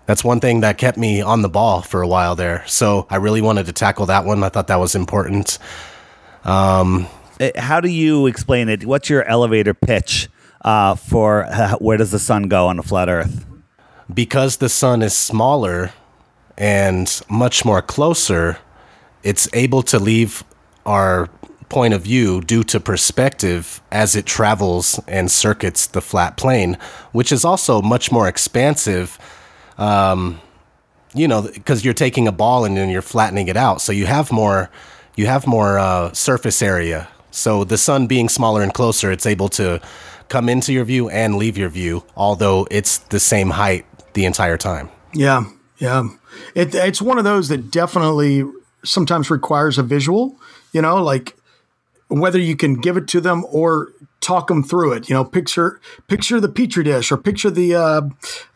[0.06, 2.64] that's one thing that kept me on the ball for a while there.
[2.66, 4.42] So I really wanted to tackle that one.
[4.42, 5.58] I thought that was important.
[7.40, 8.84] Uh, How do you explain it?
[8.86, 10.28] What's your elevator pitch
[10.64, 13.44] uh, for uh, where does the sun go on a flat Earth?
[14.12, 15.92] Because the sun is smaller
[16.58, 18.58] and much more closer,
[19.22, 20.44] it's able to leave
[20.84, 21.30] our
[21.68, 26.76] point of view due to perspective as it travels and circuits the flat plane,
[27.12, 29.18] which is also much more expansive.
[29.78, 30.40] Um,
[31.14, 34.06] you know, because you're taking a ball and then you're flattening it out, so you
[34.06, 34.68] have more,
[35.16, 37.08] you have more uh, surface area.
[37.30, 39.80] So the sun being smaller and closer, it's able to
[40.28, 44.56] come into your view and leave your view, although it's the same height the entire
[44.56, 44.90] time.
[45.14, 45.44] Yeah,
[45.78, 46.08] yeah.
[46.54, 48.44] It, it's one of those that definitely
[48.84, 50.36] sometimes requires a visual,
[50.72, 51.36] you know, like
[52.08, 55.08] whether you can give it to them or talk them through it.
[55.08, 58.02] You know, picture picture the petri dish or picture the uh,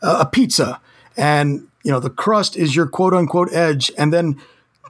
[0.02, 0.80] a pizza,
[1.16, 4.40] and you know the crust is your quote unquote edge, and then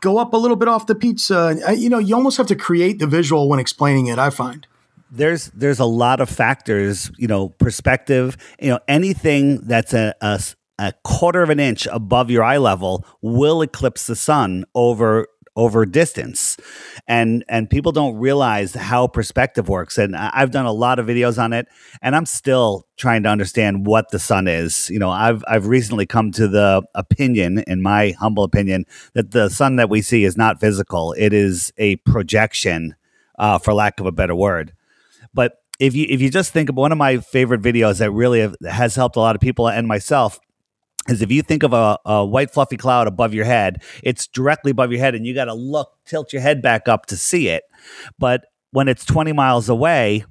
[0.01, 1.57] go up a little bit off the pizza.
[1.77, 4.19] You know, you almost have to create the visual when explaining it.
[4.19, 4.67] I find.
[5.11, 10.41] there's there's a lot of factors, you know, perspective, you know, anything that's a, a
[10.83, 15.85] a quarter of an inch above your eye level will eclipse the sun over over
[15.85, 16.57] distance.
[17.07, 19.99] And and people don't realize how perspective works.
[19.99, 21.69] And I've done a lot of videos on it
[22.01, 24.89] and I'm still trying to understand what the sun is.
[24.91, 29.51] You know, I've I've recently come to the opinion, in my humble opinion, that the
[29.51, 31.15] sun that we see is not physical.
[31.17, 32.97] It is a projection,
[33.39, 34.73] uh, for lack of a better word.
[35.35, 38.41] But if you if you just think of one of my favorite videos that really
[38.41, 40.41] have, has helped a lot of people and myself
[41.09, 44.71] is if you think of a, a white fluffy cloud above your head, it's directly
[44.71, 47.49] above your head, and you got to look, tilt your head back up to see
[47.49, 47.65] it.
[48.19, 50.25] But when it's 20 miles away,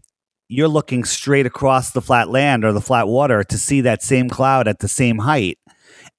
[0.48, 4.30] you're looking straight across the flat land or the flat water to see that same
[4.30, 5.58] cloud at the same height.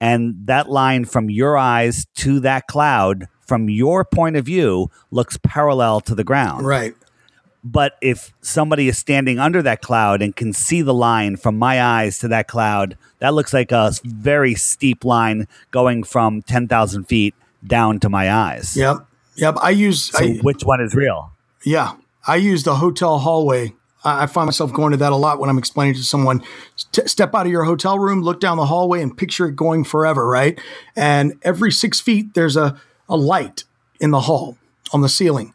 [0.01, 5.37] And that line from your eyes to that cloud, from your point of view, looks
[5.43, 6.65] parallel to the ground.
[6.65, 6.95] Right.
[7.63, 11.81] But if somebody is standing under that cloud and can see the line from my
[11.81, 17.33] eyes to that cloud, that looks like a very steep line going from 10,000 feet
[17.65, 18.75] down to my eyes.
[18.75, 19.05] Yep.
[19.35, 19.55] Yep.
[19.61, 20.11] I use.
[20.11, 21.31] So I, which one is real?
[21.65, 21.93] Yeah,
[22.27, 23.73] I use the hotel hallway.
[24.03, 26.43] I I find myself going to that a lot when I'm explaining to someone.
[26.75, 29.83] St- step out of your hotel room, look down the hallway, and picture it going
[29.83, 30.59] forever, right?
[30.95, 33.63] And every six feet, there's a, a light
[33.99, 34.57] in the hall
[34.91, 35.53] on the ceiling.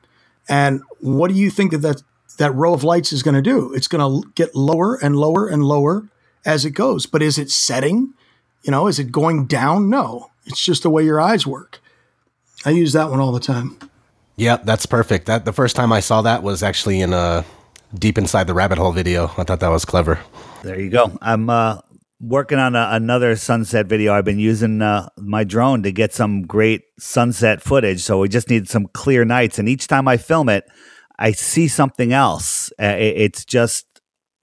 [0.48, 2.02] And what do you think that that,
[2.38, 3.72] that row of lights is going to do?
[3.74, 6.08] It's going to get lower and lower and lower
[6.44, 7.06] as it goes.
[7.06, 8.14] But is it setting?
[8.62, 9.90] You know, is it going down?
[9.90, 11.80] No, it's just the way your eyes work.
[12.64, 13.78] I use that one all the time.
[14.36, 15.26] Yep, that's perfect.
[15.26, 17.44] That the first time I saw that was actually in a
[17.94, 19.24] deep inside the rabbit hole video.
[19.36, 20.20] I thought that was clever.
[20.62, 21.16] There you go.
[21.22, 21.80] I'm uh,
[22.20, 24.12] working on a, another sunset video.
[24.12, 28.00] I've been using uh, my drone to get some great sunset footage.
[28.00, 29.58] So we just need some clear nights.
[29.58, 30.64] And each time I film it,
[31.18, 32.72] I see something else.
[32.80, 33.86] Uh, it, it's just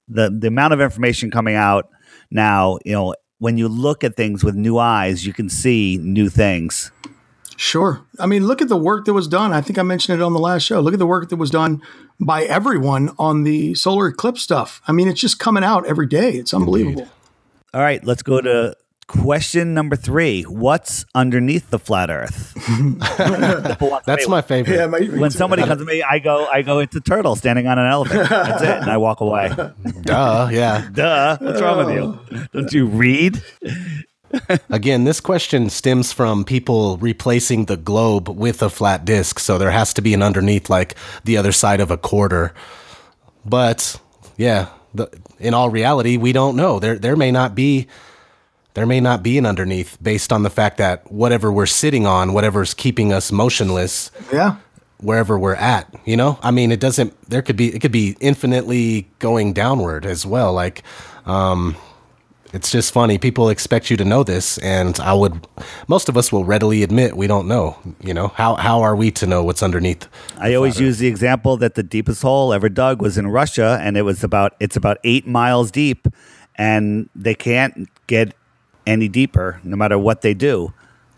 [0.08, 1.88] the the amount of information coming out
[2.30, 2.78] now.
[2.84, 6.90] You know, when you look at things with new eyes, you can see new things.
[7.58, 8.06] Sure.
[8.18, 9.54] I mean, look at the work that was done.
[9.54, 10.80] I think I mentioned it on the last show.
[10.80, 11.80] Look at the work that was done
[12.20, 14.82] by everyone on the solar eclipse stuff.
[14.86, 16.32] I mean, it's just coming out every day.
[16.32, 17.02] It's unbelievable.
[17.02, 17.15] Indeed.
[17.76, 18.74] All right, let's go to
[19.06, 20.44] question number three.
[20.44, 22.54] What's underneath the flat Earth?
[24.06, 24.76] That's my favorite.
[24.76, 27.66] Yeah, my, when somebody comes to me, I go, I go, it's a turtle standing
[27.66, 28.30] on an elephant.
[28.30, 29.54] That's it, and I walk away.
[30.00, 30.88] Duh, yeah.
[30.90, 31.36] Duh.
[31.38, 32.46] What's wrong with you?
[32.54, 33.42] Don't you read?
[34.70, 39.70] Again, this question stems from people replacing the globe with a flat disk, so there
[39.70, 42.54] has to be an underneath, like the other side of a quarter.
[43.44, 44.00] But
[44.38, 46.78] yeah, the, in all reality, we don't know.
[46.78, 47.86] There there may not be
[48.74, 52.34] there may not be an underneath based on the fact that whatever we're sitting on,
[52.34, 54.56] whatever's keeping us motionless, yeah,
[54.98, 56.38] wherever we're at, you know?
[56.42, 60.52] I mean, it doesn't there could be it could be infinitely going downward as well.
[60.52, 60.82] Like
[61.24, 61.76] um
[62.56, 63.18] it's just funny.
[63.18, 65.46] People expect you to know this, and I would.
[65.88, 67.76] Most of us will readily admit we don't know.
[68.02, 70.08] You know how how are we to know what's underneath?
[70.38, 73.98] I always use the example that the deepest hole ever dug was in Russia, and
[73.98, 76.08] it was about it's about eight miles deep,
[76.56, 78.34] and they can't get
[78.86, 80.72] any deeper, no matter what they do.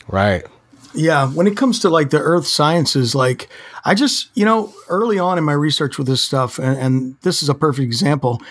[0.08, 0.44] Right.
[0.92, 3.48] Yeah, when it comes to like the earth sciences, like
[3.84, 7.44] I just, you know, early on in my research with this stuff, and, and this
[7.44, 8.42] is a perfect example.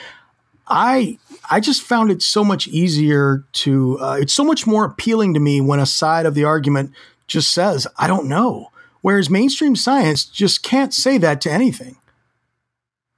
[0.70, 1.18] I
[1.50, 4.00] I just found it so much easier to.
[4.00, 6.92] Uh, it's so much more appealing to me when a side of the argument
[7.28, 11.98] just says, "I don't know," whereas mainstream science just can't say that to anything.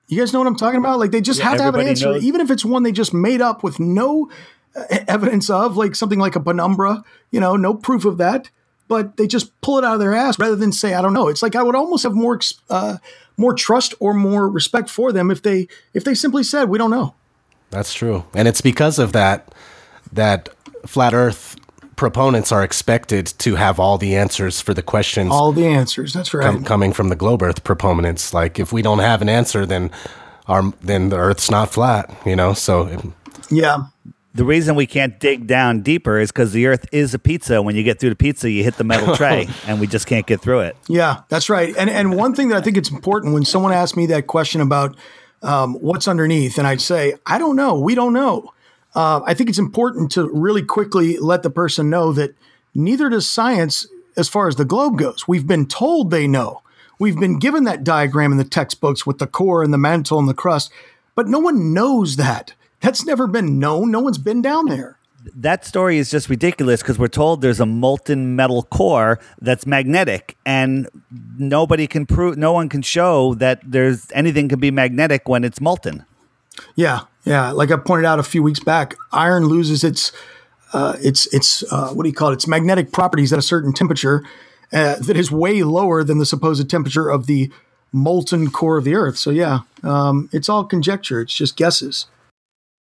[0.07, 0.99] You guys know what I'm talking about?
[0.99, 2.23] Like they just yeah, have to have an answer, knows.
[2.23, 4.29] even if it's one they just made up with no
[4.75, 7.03] uh, evidence of, like something like a penumbra.
[7.31, 8.49] You know, no proof of that,
[8.87, 11.27] but they just pull it out of their ass rather than say, "I don't know."
[11.27, 12.39] It's like I would almost have more
[12.69, 12.97] uh,
[13.37, 16.91] more trust or more respect for them if they if they simply said, "We don't
[16.91, 17.15] know."
[17.69, 18.25] That's true.
[18.34, 19.53] And it's because of that
[20.12, 20.49] that
[20.86, 21.55] flat earth
[21.95, 25.32] proponents are expected to have all the answers for the questions.
[25.32, 26.13] All the answers.
[26.13, 26.45] That's right.
[26.45, 28.34] Com- coming from the globe earth proponents.
[28.34, 29.91] Like if we don't have an answer then
[30.47, 32.53] our then the earth's not flat, you know?
[32.53, 33.15] So um,
[33.51, 33.86] Yeah.
[34.36, 37.62] The reason we can't dig down deeper is because the earth is a pizza.
[37.62, 40.25] When you get through the pizza, you hit the metal tray, and we just can't
[40.25, 40.77] get through it.
[40.88, 41.75] Yeah, that's right.
[41.75, 44.62] And and one thing that I think it's important when someone asks me that question
[44.62, 44.95] about
[45.41, 46.58] um, what's underneath?
[46.58, 47.80] And I'd say, I don't know.
[47.80, 48.54] We don't know.
[48.95, 52.36] Uh, I think it's important to really quickly let the person know that
[52.73, 55.28] neither does science as far as the globe goes.
[55.28, 56.62] We've been told they know.
[56.99, 60.28] We've been given that diagram in the textbooks with the core and the mantle and
[60.28, 60.71] the crust,
[61.15, 62.54] but no one knows that.
[62.82, 63.91] That's never been known.
[63.91, 64.98] No one's been down there
[65.36, 70.38] that story is just ridiculous because we're told there's a molten metal core that's magnetic
[70.45, 70.88] and
[71.38, 75.60] nobody can prove no one can show that there's anything can be magnetic when it's
[75.60, 76.05] molten.
[76.75, 77.51] Yeah yeah.
[77.51, 80.12] Like i pointed out a few weeks back iron loses its
[80.73, 82.36] uh, its its uh, what do you call it?
[82.36, 84.23] Its magnetic properties at a certain temperature
[84.71, 87.51] uh, that is way lower than the supposed temperature of the
[87.91, 89.17] molten core of the earth.
[89.17, 91.21] So yeah um, it's all conjecture.
[91.21, 92.05] It's just guesses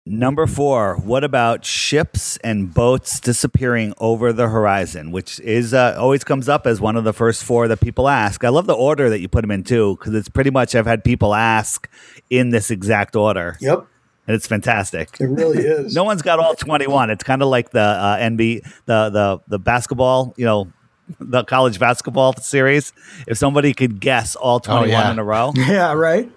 [0.07, 6.25] Number four, what about ships and boats disappearing over the horizon, which is uh, always
[6.25, 8.45] comes up as one of the first four that people ask.
[8.45, 10.85] I love the order that you put them in too, because it's pretty much I've
[10.85, 11.88] had people ask
[12.29, 13.57] in this exact order.
[13.62, 13.87] Yep.
[14.27, 15.19] And it's fantastic.
[15.19, 15.95] It really is.
[15.97, 17.09] no one's got all twenty-one.
[17.09, 20.71] It's kind of like the uh, NB, the the the basketball, you know,
[21.19, 22.93] the college basketball series.
[23.27, 25.12] If somebody could guess all twenty-one oh, yeah.
[25.12, 26.31] in a row, yeah, right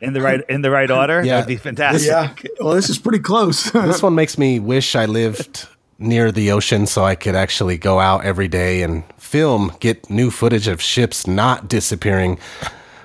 [0.00, 1.24] in the right in the right order.
[1.24, 1.36] Yeah.
[1.36, 2.08] That'd be fantastic.
[2.08, 2.32] Yeah.
[2.60, 3.64] Well, this is pretty close.
[3.72, 5.66] this one makes me wish I lived
[5.98, 10.30] near the ocean so I could actually go out every day and film, get new
[10.30, 12.38] footage of ships not disappearing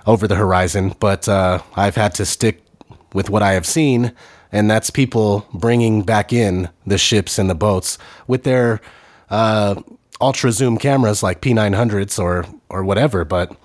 [0.06, 0.94] over the horizon.
[1.00, 2.62] But uh, I've had to stick
[3.14, 4.12] with what I have seen,
[4.52, 8.80] and that's people bringing back in the ships and the boats with their
[9.30, 9.82] uh,
[10.22, 13.26] ultra zoom cameras like P900s or or whatever.
[13.26, 13.56] But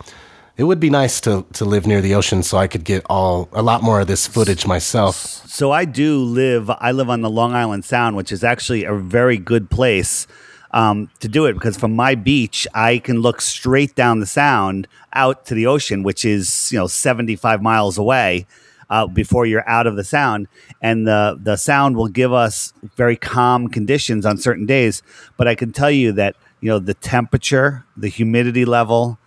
[0.59, 3.49] it would be nice to to live near the ocean so I could get all
[3.53, 5.15] a lot more of this footage myself.
[5.47, 6.69] So I do live.
[6.69, 10.27] I live on the Long Island Sound, which is actually a very good place
[10.73, 14.89] um, to do it because from my beach I can look straight down the Sound
[15.13, 18.47] out to the ocean, which is you know seventy five miles away.
[18.91, 20.49] Uh, before you're out of the sound,
[20.81, 25.03] and the the sound will give us very calm conditions on certain days.
[25.37, 29.19] But I can tell you that you know the temperature, the humidity level,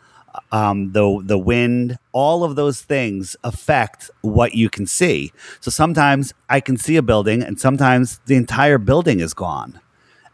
[0.52, 5.32] um, the the wind, all of those things affect what you can see.
[5.60, 9.80] So sometimes I can see a building, and sometimes the entire building is gone.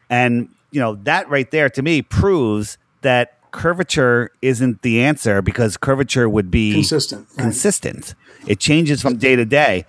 [0.09, 5.77] And you know that right there to me proves that curvature isn't the answer because
[5.77, 7.43] curvature would be Consistent, right.
[7.43, 8.15] Consistent.
[8.45, 9.85] It changes from day to day.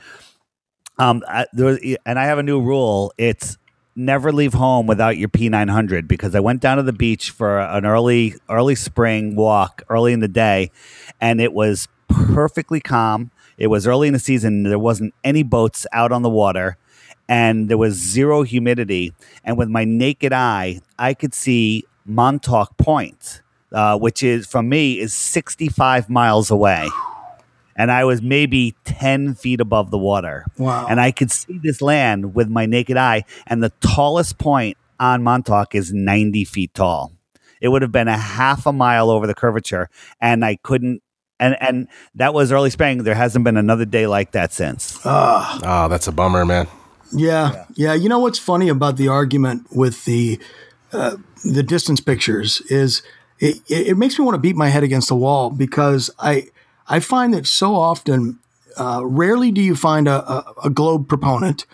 [0.98, 3.12] Um, I, was, and I have a new rule.
[3.18, 3.58] It's
[3.98, 7.84] never leave home without your P900 because I went down to the beach for an
[7.84, 10.70] early early spring walk early in the day,
[11.20, 13.30] and it was perfectly calm.
[13.58, 14.62] It was early in the season.
[14.62, 16.76] There wasn't any boats out on the water,
[17.28, 19.12] and there was zero humidity.
[19.44, 23.42] And with my naked eye, I could see Montauk Point,
[23.72, 26.88] uh, which is from me is 65 miles away
[27.78, 30.44] and I was maybe 10 feet above the water.
[30.58, 30.88] Wow.
[30.90, 35.22] And I could see this land with my naked eye, and the tallest point on
[35.22, 37.12] Montauk is 90 feet tall.
[37.60, 39.88] It would have been a half a mile over the curvature,
[40.20, 41.02] and I couldn't.
[41.40, 43.04] And and that was early spring.
[43.04, 45.00] There hasn't been another day like that since.
[45.04, 46.66] Oh, that's a bummer, man.
[47.12, 47.94] Yeah, yeah.
[47.94, 50.40] You know what's funny about the argument with the
[50.92, 53.02] uh, the distance pictures is
[53.38, 56.48] it, it, it makes me want to beat my head against the wall because I
[56.88, 58.38] I find that so often,
[58.76, 61.66] uh, rarely do you find a, a, a globe proponent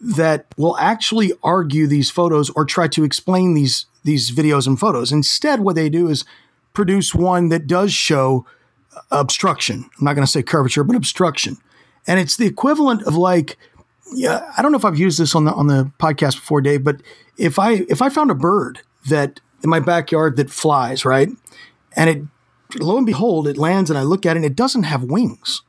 [0.00, 5.12] that will actually argue these photos or try to explain these these videos and photos.
[5.12, 6.26] Instead, what they do is
[6.74, 8.44] produce one that does show
[9.10, 9.88] obstruction.
[9.98, 11.56] I'm not going to say curvature, but obstruction,
[12.06, 13.56] and it's the equivalent of like,
[14.14, 16.84] yeah, I don't know if I've used this on the on the podcast before, Dave,
[16.84, 17.00] but
[17.38, 21.30] if I if I found a bird that in my backyard that flies right,
[21.96, 22.22] and it
[22.80, 25.62] lo and behold, it lands and I look at it and it doesn't have wings.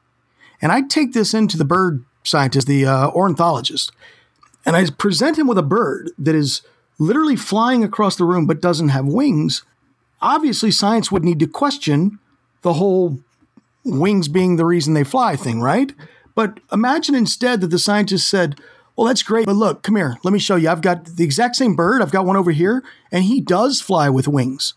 [0.62, 3.92] And I take this into the bird scientist, the uh, ornithologist,
[4.66, 6.62] and I present him with a bird that is
[6.98, 9.64] literally flying across the room but doesn't have wings.
[10.22, 12.20] Obviously, science would need to question
[12.62, 13.20] the whole
[13.84, 15.94] wings being the reason they fly thing, right?
[16.34, 18.60] But imagine instead that the scientist said,
[18.96, 20.70] well, that's great, but look, come here, let me show you.
[20.70, 24.10] I've got the exact same bird, I've got one over here, and he does fly
[24.10, 24.74] with wings.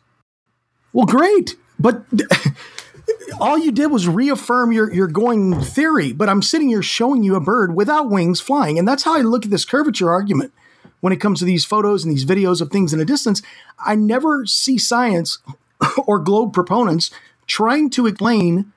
[0.92, 1.56] Well, great.
[1.78, 2.04] But
[3.40, 6.12] all you did was reaffirm your, your going theory.
[6.12, 8.78] But I'm sitting here showing you a bird without wings flying.
[8.78, 10.52] And that's how I look at this curvature argument
[11.00, 13.42] when it comes to these photos and these videos of things in a distance.
[13.78, 15.38] I never see science
[16.06, 17.10] or globe proponents
[17.46, 18.72] trying to explain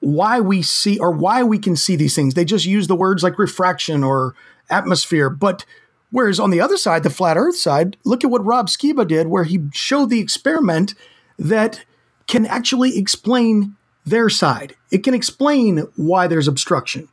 [0.00, 2.34] why we see or why we can see these things.
[2.34, 4.34] They just use the words like refraction or
[4.70, 5.28] atmosphere.
[5.28, 5.64] But
[6.10, 9.26] whereas on the other side, the flat earth side, look at what Rob Skiba did,
[9.26, 10.94] where he showed the experiment
[11.38, 11.84] that
[12.28, 13.74] can actually explain
[14.06, 14.76] their side.
[14.90, 17.08] It can explain why there's obstruction.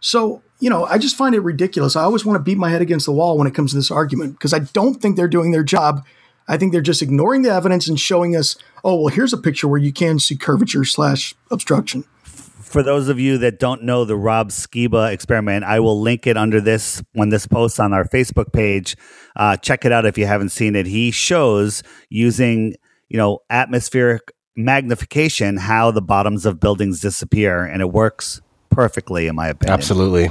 [0.00, 1.96] So, you know, I just find it ridiculous.
[1.96, 3.90] I always want to beat my head against the wall when it comes to this
[3.90, 6.04] argument because I don't think they're doing their job.
[6.46, 9.68] I think they're just ignoring the evidence and showing us, oh, well, here's a picture
[9.68, 12.04] where you can see curvature slash obstruction.
[12.24, 16.36] For those of you that don't know the Rob Skiba experiment, I will link it
[16.36, 18.96] under this when this posts on our Facebook page.
[19.36, 20.86] Uh, check it out if you haven't seen it.
[20.86, 22.74] He shows using
[23.08, 29.36] you know atmospheric magnification how the bottoms of buildings disappear, and it works perfectly, in
[29.36, 29.72] my opinion.
[29.72, 30.30] Absolutely.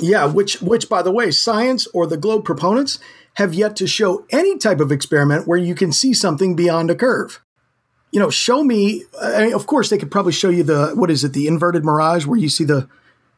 [0.00, 2.98] Yeah, which which by the way, science or the globe proponents
[3.34, 6.94] have yet to show any type of experiment where you can see something beyond a
[6.94, 7.40] curve.
[8.10, 9.04] You know, show me.
[9.20, 11.84] I mean, of course, they could probably show you the what is it, the inverted
[11.84, 12.88] mirage, where you see the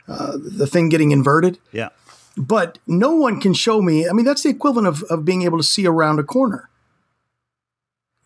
[0.08, 1.58] uh, the thing getting inverted.
[1.72, 1.90] Yeah.
[2.36, 4.08] But no one can show me.
[4.08, 6.69] I mean, that's the equivalent of, of being able to see around a corner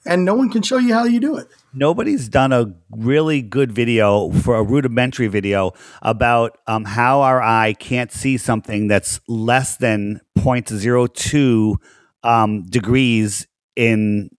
[0.07, 1.49] and no one can show you how you do it.
[1.73, 7.75] Nobody's done a really good video for a rudimentary video about um, how our eye
[7.75, 11.77] can't see something that's less than 0.02
[12.23, 13.47] um, degrees
[13.77, 14.31] in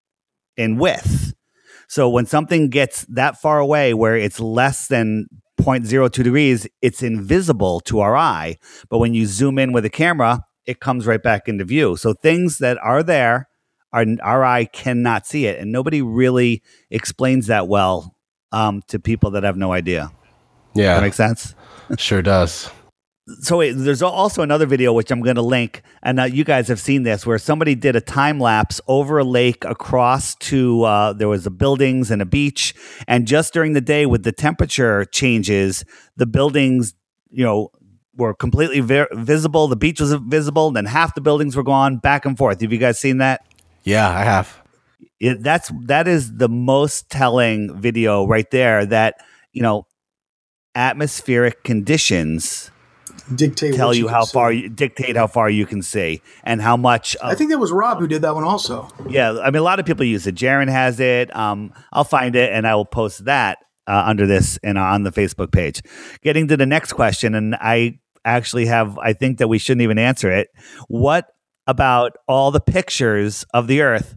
[0.58, 1.34] in width.
[1.88, 5.28] So when something gets that far away, where it's less than
[5.60, 8.58] 0.02 degrees, it's invisible to our eye.
[8.90, 11.96] But when you zoom in with a camera, it comes right back into view.
[11.96, 13.48] So things that are there
[13.96, 15.60] our, our eye cannot see it.
[15.60, 18.16] And nobody really explains that well
[18.52, 20.12] um, to people that have no idea.
[20.74, 20.96] Yeah.
[20.96, 21.56] That makes sense?
[21.98, 22.70] sure does.
[23.40, 26.68] So wait, there's also another video which I'm going to link, and uh, you guys
[26.68, 31.14] have seen this, where somebody did a time lapse over a lake across to uh,
[31.14, 32.76] there was a buildings and a beach,
[33.08, 35.84] and just during the day with the temperature changes,
[36.16, 36.94] the buildings,
[37.32, 37.72] you know,
[38.16, 39.68] were completely vi- visible.
[39.68, 42.62] The beach was visible, then half the buildings were gone, back and forth.
[42.62, 43.42] Have you guys seen that?
[43.86, 44.62] Yeah, I have.
[45.20, 48.86] It, that's that is the most telling video right there.
[48.86, 49.16] That
[49.54, 49.88] you know,
[50.74, 52.72] atmospheric conditions
[53.34, 54.34] dictate tell what you how see.
[54.34, 57.16] far you dictate how far you can see and how much.
[57.18, 58.90] Of, I think that was Rob who did that one also.
[59.08, 60.36] yeah, I mean, a lot of people use it.
[60.36, 61.34] Jeran has it.
[61.36, 65.12] Um, I'll find it and I will post that uh, under this and on the
[65.12, 65.82] Facebook page.
[66.22, 68.98] Getting to the next question, and I actually have.
[68.98, 70.50] I think that we shouldn't even answer it.
[70.88, 71.28] What
[71.68, 74.16] about all the pictures of the Earth?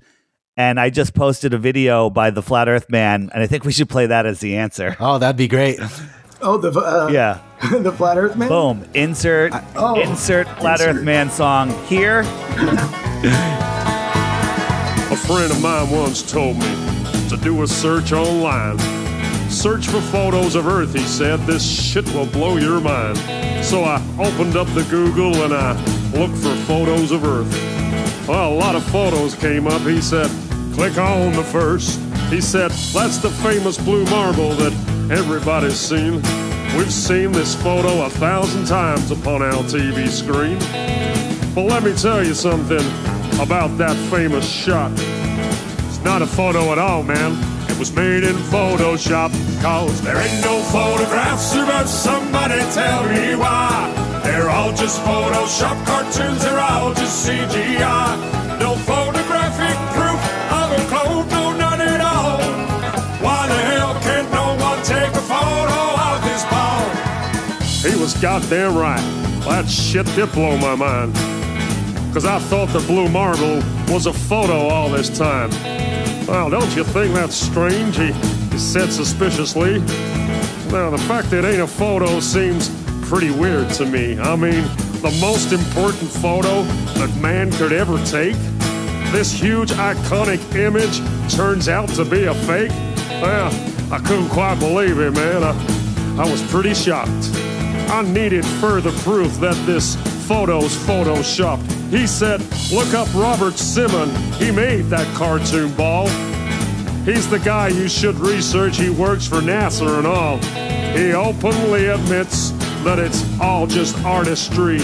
[0.57, 3.71] And I just posted a video by the Flat Earth Man, and I think we
[3.73, 4.97] should play that as the answer.
[4.99, 5.79] Oh, that'd be great.
[6.41, 7.41] Oh, the uh, Yeah.
[7.71, 8.49] the flat Earth man.
[8.49, 8.85] Boom.
[8.95, 10.97] Insert oh, insert Flat insert.
[10.97, 12.21] Earth Man song here.
[15.11, 18.77] A friend of mine once told me to do a search online.
[19.49, 21.41] Search for photos of Earth, he said.
[21.41, 23.19] This shit will blow your mind.
[23.65, 25.73] So I opened up the Google and I
[26.13, 28.29] looked for photos of Earth.
[28.29, 29.83] Well, a lot of photos came up.
[29.83, 30.31] He said,
[30.75, 31.99] click on the first.
[32.31, 34.73] He said, that's the famous blue marble that
[35.11, 36.23] everybody's seen.
[36.77, 40.59] We've seen this photo a thousand times upon our TV screen.
[41.55, 42.85] But let me tell you something
[43.41, 44.93] about that famous shot.
[45.89, 47.58] It's not a photo at all, man.
[47.79, 49.31] Was made in Photoshop.
[49.63, 54.21] Cause there ain't no photographs, but somebody tell me why.
[54.25, 58.59] They're all just Photoshop cartoons, they're all just CGI.
[58.59, 60.21] No photographic proof
[60.51, 62.41] of a clone, no none at all.
[63.23, 67.93] Why the hell can't no one take a photo of this ball?
[67.93, 68.99] He was goddamn right.
[69.45, 71.15] That shit did blow my mind.
[72.13, 75.51] Cause I thought the blue marble was a photo all this time.
[76.29, 77.97] Well, don't you think that's strange?
[77.97, 79.79] He, he said suspiciously.
[80.71, 82.69] Now, the fact that it ain't a photo seems
[83.09, 84.19] pretty weird to me.
[84.21, 84.65] I mean,
[85.01, 86.65] the most important photo
[86.99, 88.37] that man could ever take?
[89.11, 91.01] This huge iconic image
[91.35, 92.73] turns out to be a fake?
[93.23, 93.51] Well,
[93.91, 95.43] I couldn't quite believe it, man.
[95.43, 97.31] I, I was pretty shocked.
[97.91, 99.97] I needed further proof that this
[100.29, 101.68] photo's photoshopped.
[101.91, 104.11] He said, look up Robert Simmon.
[104.35, 106.07] He made that cartoon ball.
[107.05, 108.77] He's the guy you should research.
[108.77, 110.37] He works for NASA and all.
[110.95, 112.51] He openly admits
[112.85, 114.81] that it's all just artistry.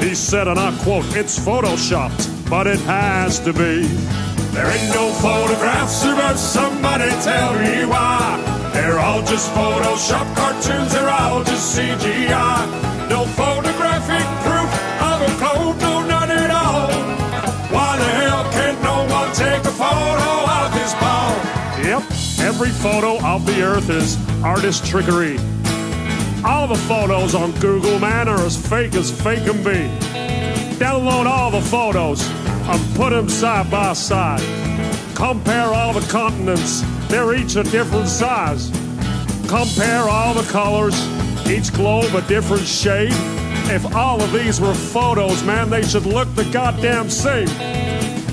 [0.00, 3.86] He said, and I quote, it's photoshopped, but it has to be.
[4.52, 8.70] There ain't no photographs, but somebody tell me why.
[8.72, 13.10] They're all just Photoshop cartoons, they're all just CGI.
[13.10, 13.55] No photographic
[22.46, 25.36] every photo of the Earth is artist trickery.
[26.44, 29.90] All the photos on Google, man, are as fake as fake can be.
[30.78, 32.24] Download all the photos
[32.68, 34.40] and put them side by side.
[35.16, 38.70] Compare all the continents, they're each a different size.
[39.48, 40.94] Compare all the colors,
[41.48, 43.10] each globe a different shade.
[43.74, 47.48] If all of these were photos, man, they should look the goddamn same.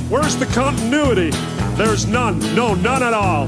[0.07, 1.32] Where's the continuity?
[1.78, 3.47] There's none, no, none at all.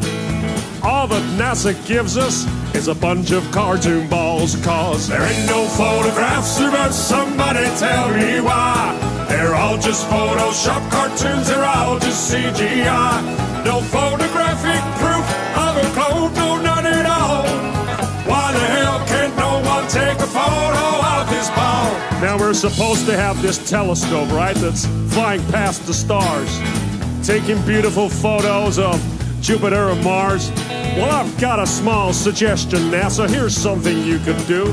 [0.85, 5.65] All that NASA gives us is a bunch of cartoon balls, cause there ain't no
[5.65, 8.95] photographs, but somebody tell me why.
[9.27, 13.65] They're all just Photoshop cartoons, they're all just CGI.
[13.65, 15.25] No photographic proof
[15.57, 17.47] of a clone, no, none at all.
[18.29, 20.85] Why the hell can't no one take a photo
[21.17, 21.89] of this ball?
[22.21, 26.59] Now we're supposed to have this telescope, right, that's flying past the stars,
[27.25, 29.14] taking beautiful photos of
[29.45, 30.49] Jupiter and Mars.
[30.97, 33.29] Well, I've got a small suggestion, NASA.
[33.29, 34.65] Here's something you could do.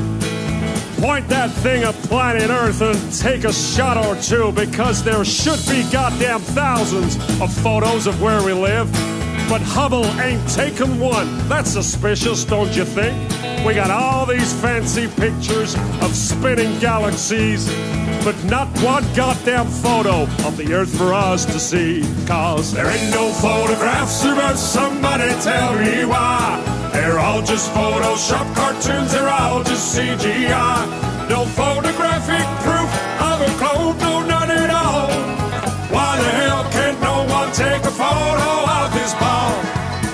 [0.99, 5.59] Point that thing at planet Earth and take a shot or two because there should
[5.69, 8.91] be goddamn thousands of photos of where we live.
[9.47, 11.47] But Hubble ain't taken one.
[11.47, 13.15] That's suspicious, don't you think?
[13.63, 17.69] We got all these fancy pictures of spinning galaxies,
[18.23, 22.01] but not one goddamn photo of the Earth for us to see.
[22.25, 26.61] Cause there ain't no photographs, but somebody tell me why.
[26.93, 31.29] They're all just Photoshop cartoons, they're all just CGI.
[31.29, 35.11] No photographic proof of a clone, no, none at all.
[35.91, 39.51] Why the hell can't no one take a photo of this ball?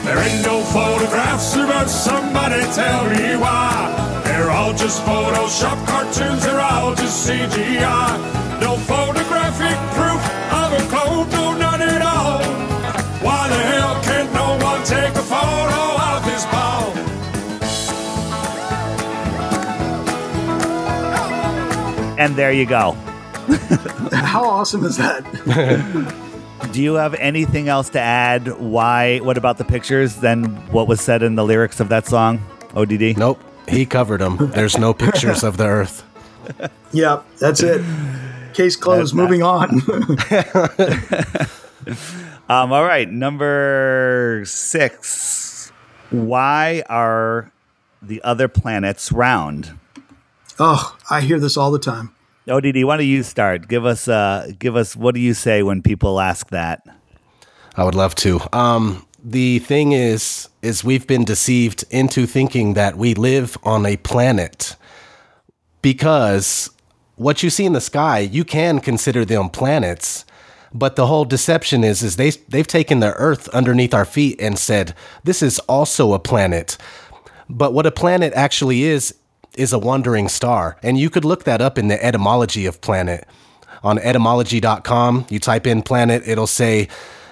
[0.04, 4.29] There ain't no photographs, but somebody tell me why.
[4.60, 8.60] They're all just Photoshop cartoons, they're all just CGI.
[8.60, 12.44] No photographic proof of a clone, no, none at all.
[13.24, 16.92] Why the hell can't no one take a photo of this ball?
[22.20, 22.92] And there you go.
[24.12, 25.24] How awesome is that?
[26.74, 28.60] Do you have anything else to add?
[28.60, 29.20] Why?
[29.20, 30.44] What about the pictures Then
[30.74, 32.42] what was said in the lyrics of that song?
[32.76, 33.18] ODD.
[33.18, 34.38] Nope, he covered them.
[34.54, 36.04] There's no pictures of the Earth.
[36.92, 37.82] Yeah, that's it.
[38.54, 39.14] Case closed.
[39.14, 39.82] That's not- Moving on.
[42.50, 45.72] Um, all right, number six.
[46.10, 47.52] Why are
[48.02, 49.78] the other planets round?
[50.60, 52.12] oh, I hear this all the time.
[52.50, 53.68] ODD, why don't you start?
[53.68, 54.96] Give us, uh, give us.
[54.96, 56.82] What do you say when people ask that?
[57.76, 58.40] I would love to.
[58.52, 63.98] Um, the thing is, is we've been deceived into thinking that we live on a
[63.98, 64.76] planet
[65.82, 66.70] because
[67.16, 70.26] what you see in the sky, you can consider them planets.
[70.74, 74.58] But the whole deception is, is they they've taken the Earth underneath our feet and
[74.58, 74.94] said
[75.24, 76.78] this is also a planet.
[77.50, 79.16] But what a planet actually is
[79.58, 83.28] is a wandering star, and you could look that up in the etymology of planet
[83.84, 85.26] on etymology.com.
[85.30, 86.88] You type in planet, it'll say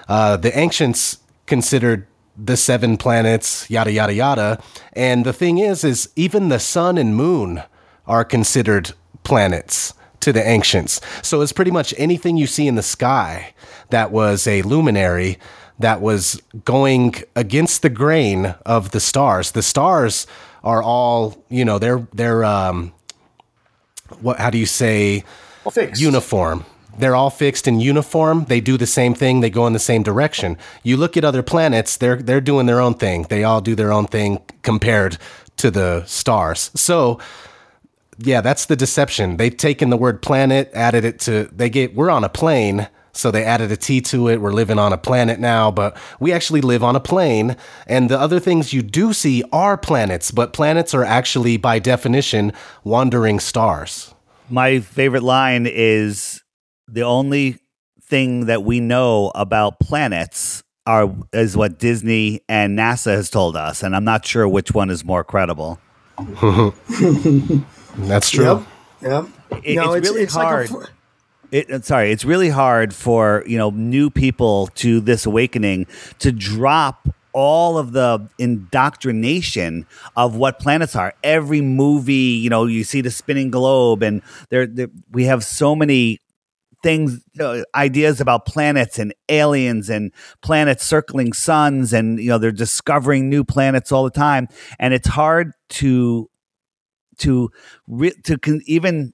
[0.08, 1.17] uh, the ancients
[1.48, 4.62] considered the seven planets, yada yada yada.
[4.92, 7.62] And the thing is, is even the sun and moon
[8.06, 8.92] are considered
[9.24, 11.00] planets to the ancients.
[11.22, 13.54] So it's pretty much anything you see in the sky
[13.90, 15.38] that was a luminary
[15.80, 19.52] that was going against the grain of the stars.
[19.52, 20.26] The stars
[20.64, 22.92] are all, you know, they're they're um
[24.20, 25.22] what how do you say
[25.64, 26.00] Well, fixed.
[26.00, 26.64] uniform.
[26.98, 28.44] They're all fixed in uniform.
[28.46, 29.40] They do the same thing.
[29.40, 30.58] They go in the same direction.
[30.82, 33.22] You look at other planets; they're they're doing their own thing.
[33.28, 35.18] They all do their own thing compared
[35.58, 36.70] to the stars.
[36.74, 37.18] So,
[38.18, 39.36] yeah, that's the deception.
[39.36, 41.48] They've taken the word planet, added it to.
[41.52, 44.40] They get we're on a plane, so they added a T to it.
[44.40, 47.56] We're living on a planet now, but we actually live on a plane.
[47.86, 52.52] And the other things you do see are planets, but planets are actually, by definition,
[52.82, 54.14] wandering stars.
[54.50, 56.42] My favorite line is
[56.88, 57.58] the only
[58.02, 63.82] thing that we know about planets are is what Disney and NASA has told us,
[63.82, 65.78] and I'm not sure which one is more credible.
[67.96, 68.44] That's true.
[68.44, 68.62] Yep.
[69.02, 69.28] Yep.
[69.64, 70.68] It- it's really like a hard.
[70.68, 70.82] fo-
[71.50, 75.86] It, uh, sorry, it's really hard for you know new people to this awakening
[76.18, 79.86] to drop all of the indoctrination
[80.16, 81.14] of what planets are.
[81.22, 84.20] Every movie, you know, you see the spinning globe, and
[84.50, 86.18] there, there we have so many
[86.82, 90.12] things, uh, ideas about planets and aliens and
[90.42, 94.48] planets circling suns, and you know they're discovering new planets all the time,
[94.78, 96.28] and it's hard to
[97.18, 97.50] to
[97.86, 99.12] re- to con- even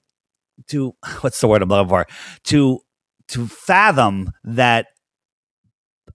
[0.67, 2.07] to what's the word I'm looking for
[2.45, 2.79] to
[3.29, 4.87] to fathom that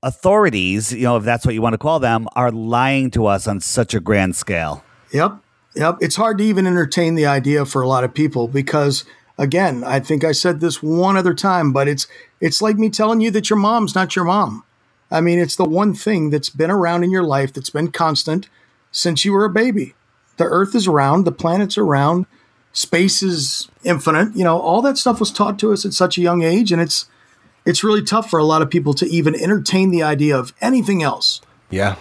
[0.03, 3.47] authorities, you know, if that's what you want to call them, are lying to us
[3.47, 4.85] on such a grand scale.
[5.13, 5.39] Yep.
[5.77, 5.99] Yep.
[6.01, 9.05] It's hard to even entertain the idea for a lot of people because
[9.41, 12.07] again, I think I said this one other time, but it's
[12.41, 14.65] it's like me telling you that your mom's not your mom.
[15.11, 18.49] I mean, it's the one thing that's been around in your life that's been constant
[18.93, 19.95] since you were a baby.
[20.37, 22.27] The earth is round, the planets are round,
[22.73, 24.37] space is infinite.
[24.37, 26.81] You know, all that stuff was taught to us at such a young age and
[26.81, 27.07] it's
[27.67, 31.03] it's really tough for a lot of people to even entertain the idea of anything
[31.03, 31.41] else.
[31.71, 31.97] Yeah.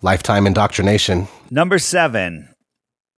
[0.00, 1.28] Lifetime indoctrination.
[1.50, 2.48] Number seven,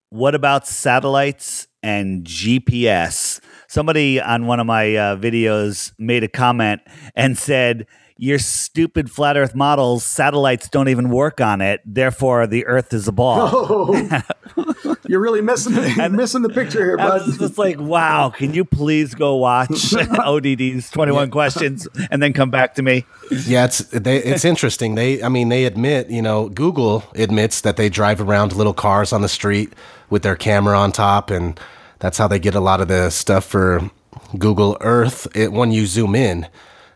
[0.10, 3.40] what about satellites and GPS?
[3.68, 6.82] Somebody on one of my uh, videos made a comment
[7.16, 7.86] and said,
[8.24, 11.82] Your stupid flat earth models, satellites don't even work on it.
[11.86, 13.50] Therefore, the earth is a ball.
[13.52, 17.28] Oh, you're really missing the, missing the picture here, I bud.
[17.28, 22.50] was just like, wow, can you please go watch ODD's 21 questions and then come
[22.50, 23.06] back to me?
[23.46, 24.96] Yeah, it's they, it's interesting.
[24.96, 29.12] They, I mean, they admit, you know, Google admits that they drive around little cars
[29.12, 29.74] on the street
[30.10, 31.60] with their camera on top, and
[32.00, 33.92] that's how they get a lot of the stuff for
[34.38, 35.28] Google Earth.
[35.36, 36.48] It, when you zoom in,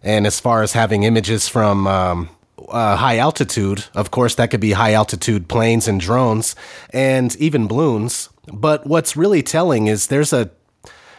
[0.08, 2.30] and as far as having images from um,
[2.70, 6.55] uh, high altitude, of course, that could be high altitude planes and drones,
[6.91, 8.30] and even balloons.
[8.51, 10.49] But what's really telling is there's a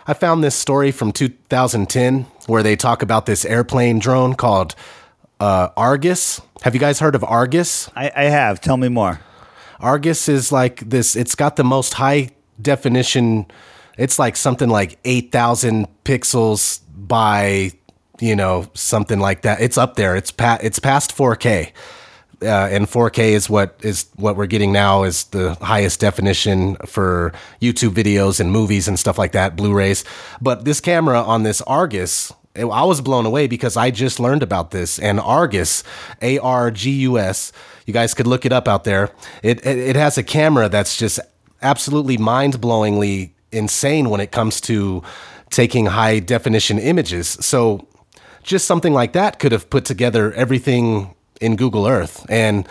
[0.06, 4.74] I found this story from 2010 where they talk about this airplane drone called
[5.38, 6.40] uh, Argus.
[6.62, 7.90] Have you guys heard of Argus?
[7.94, 8.58] I, I have.
[8.62, 9.20] Tell me more.
[9.80, 12.30] Argus is like this, it's got the most high
[12.60, 13.46] definition.
[13.98, 17.72] It's like something like 8,000 pixels by,
[18.20, 19.60] you know, something like that.
[19.60, 20.16] It's up there.
[20.16, 21.72] It's, pa- it's past 4K.
[22.40, 27.32] Uh, and 4K is what is what we're getting now is the highest definition for
[27.60, 30.04] YouTube videos and movies and stuff like that, Blu-rays.
[30.40, 34.44] But this camera on this Argus, it- I was blown away because I just learned
[34.44, 35.00] about this.
[35.00, 35.82] And Argus,
[36.22, 37.50] A R G U S,
[37.86, 39.10] you guys could look it up out there.
[39.42, 41.18] It it, it has a camera that's just
[41.60, 45.02] absolutely mind-blowingly insane when it comes to
[45.50, 47.26] taking high definition images.
[47.40, 47.88] So
[48.42, 52.24] just something like that could have put together everything in Google Earth.
[52.28, 52.66] And,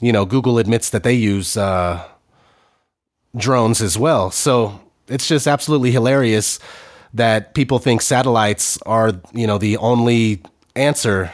[0.00, 2.04] you know, Google admits that they use uh,
[3.36, 4.30] drones as well.
[4.30, 6.58] So it's just absolutely hilarious
[7.14, 10.42] that people think satellites are you know the only
[10.74, 11.30] answer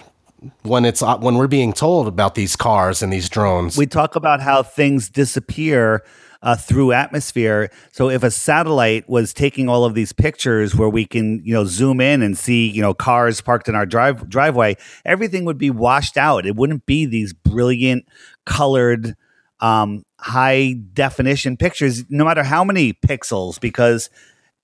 [0.62, 3.76] when it's when we're being told about these cars and these drones.
[3.76, 6.04] We talk about how things disappear
[6.42, 7.70] uh, through atmosphere.
[7.92, 11.64] So if a satellite was taking all of these pictures where we can, you know,
[11.64, 15.70] zoom in and see, you know, cars parked in our drive driveway, everything would be
[15.70, 16.46] washed out.
[16.46, 18.06] It wouldn't be these brilliant
[18.46, 19.16] colored
[19.60, 24.08] um, high definition pictures, no matter how many pixels, because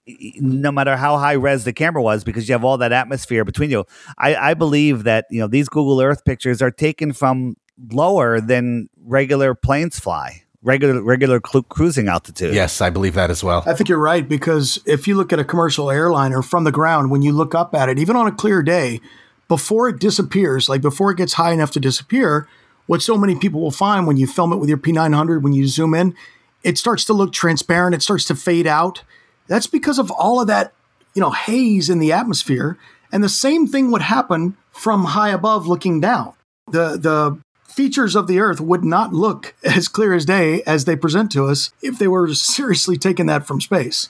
[0.07, 3.71] no matter how high res the camera was, because you have all that atmosphere between
[3.71, 3.85] you.
[4.19, 7.57] I, I believe that you know these Google Earth pictures are taken from
[7.91, 12.55] lower than regular planes fly, regular regular cru- cruising altitude.
[12.55, 13.63] Yes, I believe that as well.
[13.67, 17.11] I think you're right because if you look at a commercial airliner from the ground,
[17.11, 19.01] when you look up at it, even on a clear day,
[19.47, 22.49] before it disappears, like before it gets high enough to disappear,
[22.87, 25.67] what so many people will find when you film it with your P900, when you
[25.67, 26.15] zoom in,
[26.63, 27.95] it starts to look transparent.
[27.95, 29.03] It starts to fade out.
[29.47, 30.73] That's because of all of that,
[31.15, 32.79] you know, haze in the atmosphere.
[33.13, 36.33] And the same thing would happen from high above looking down.
[36.71, 37.39] The the
[37.75, 41.47] features of the earth would not look as clear as day as they present to
[41.47, 44.09] us if they were seriously taking that from space.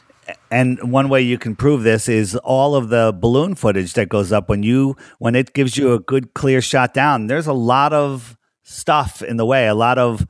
[0.50, 4.32] And one way you can prove this is all of the balloon footage that goes
[4.32, 7.26] up when you when it gives you a good clear shot down.
[7.26, 10.26] There's a lot of stuff in the way, a lot of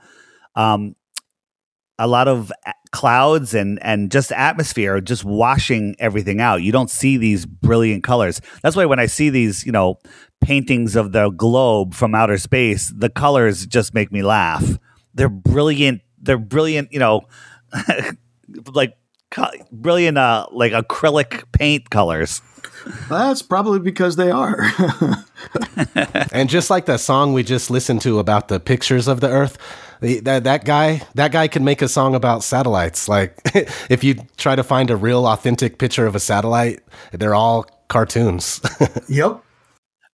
[0.57, 0.97] um,
[1.97, 2.51] a lot of
[2.95, 6.63] clouds and and just atmosphere just washing everything out.
[6.63, 8.41] You don't see these brilliant colors.
[8.63, 9.99] That's why when I see these, you know,
[10.41, 14.79] paintings of the globe from outer space, the colors just make me laugh.
[15.13, 16.03] They're brilliant.
[16.23, 17.23] They're brilliant, you know,
[18.73, 18.97] like
[19.73, 22.43] brilliant uh like acrylic paint colors.
[23.09, 24.63] That's probably because they are.
[26.35, 29.57] and just like that song we just listened to about the pictures of the earth,
[30.01, 33.09] that that guy that guy can make a song about satellites.
[33.09, 33.39] Like
[33.89, 36.81] if you try to find a real authentic picture of a satellite,
[37.13, 38.61] they're all cartoons.
[39.09, 39.31] yep.
[39.31, 39.45] All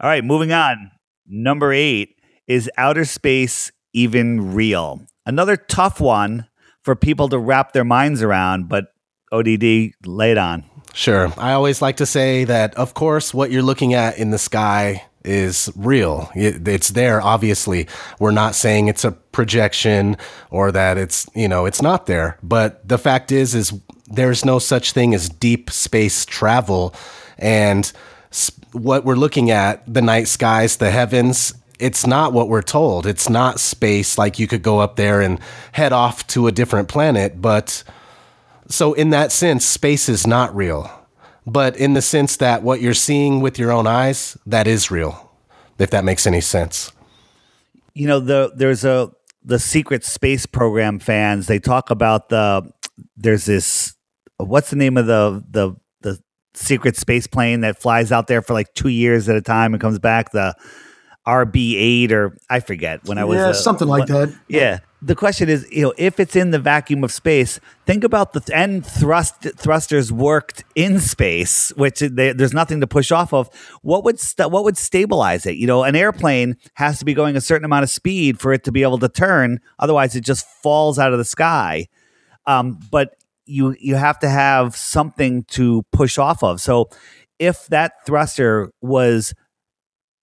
[0.08, 0.90] right, moving on.
[1.26, 2.14] Number 8
[2.46, 5.00] is outer space even real?
[5.24, 6.48] Another tough one
[6.84, 8.92] for people to wrap their minds around, but
[9.32, 10.64] ODD laid on.
[10.92, 11.32] Sure.
[11.38, 15.04] I always like to say that, of course, what you're looking at in the sky
[15.24, 16.30] is real.
[16.34, 17.86] it's there, obviously.
[18.18, 20.16] We're not saying it's a projection
[20.50, 22.38] or that it's, you know, it's not there.
[22.42, 23.72] But the fact is, is
[24.06, 26.94] there's no such thing as deep space travel.
[27.38, 27.90] And
[28.72, 33.06] what we're looking at, the night skies, the heavens, it's not what we're told.
[33.06, 35.38] It's not space like you could go up there and
[35.72, 37.40] head off to a different planet.
[37.40, 37.82] But
[38.68, 40.99] so, in that sense, space is not real
[41.46, 45.30] but in the sense that what you're seeing with your own eyes, that is real,
[45.78, 46.92] if that makes any sense.
[47.94, 49.10] You know, the there's a
[49.42, 52.70] the secret space program fans, they talk about the
[53.16, 53.94] there's this
[54.36, 56.18] what's the name of the the the
[56.54, 59.80] secret space plane that flies out there for like two years at a time and
[59.80, 60.54] comes back the
[61.26, 64.34] RB8 or I forget when I was yeah uh, something like that.
[64.48, 68.34] Yeah, the question is, you know, if it's in the vacuum of space, think about
[68.34, 73.48] the end thrust thrusters worked in space, which they, there's nothing to push off of.
[73.82, 75.56] What would st- what would stabilize it?
[75.56, 78.64] You know, an airplane has to be going a certain amount of speed for it
[78.64, 79.60] to be able to turn.
[79.78, 81.88] Otherwise, it just falls out of the sky.
[82.46, 83.14] Um, but
[83.46, 86.60] you you have to have something to push off of.
[86.60, 86.90] So
[87.38, 89.32] if that thruster was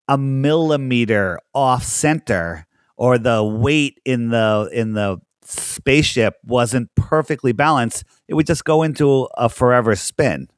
[0.08, 2.67] a millimeter off center
[2.98, 8.84] or the weight in the in the spaceship wasn't perfectly balanced, it would just go
[8.84, 10.50] into a forever spin.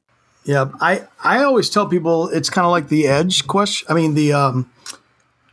[0.44, 3.86] Yeah, I I always tell people it's kind of like the edge question.
[3.90, 4.70] I mean the um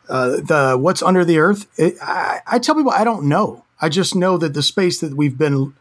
[0.09, 1.67] uh, the what's under the earth.
[1.77, 3.65] It, I, I tell people I don't know.
[3.81, 5.73] I just know that the space that we've been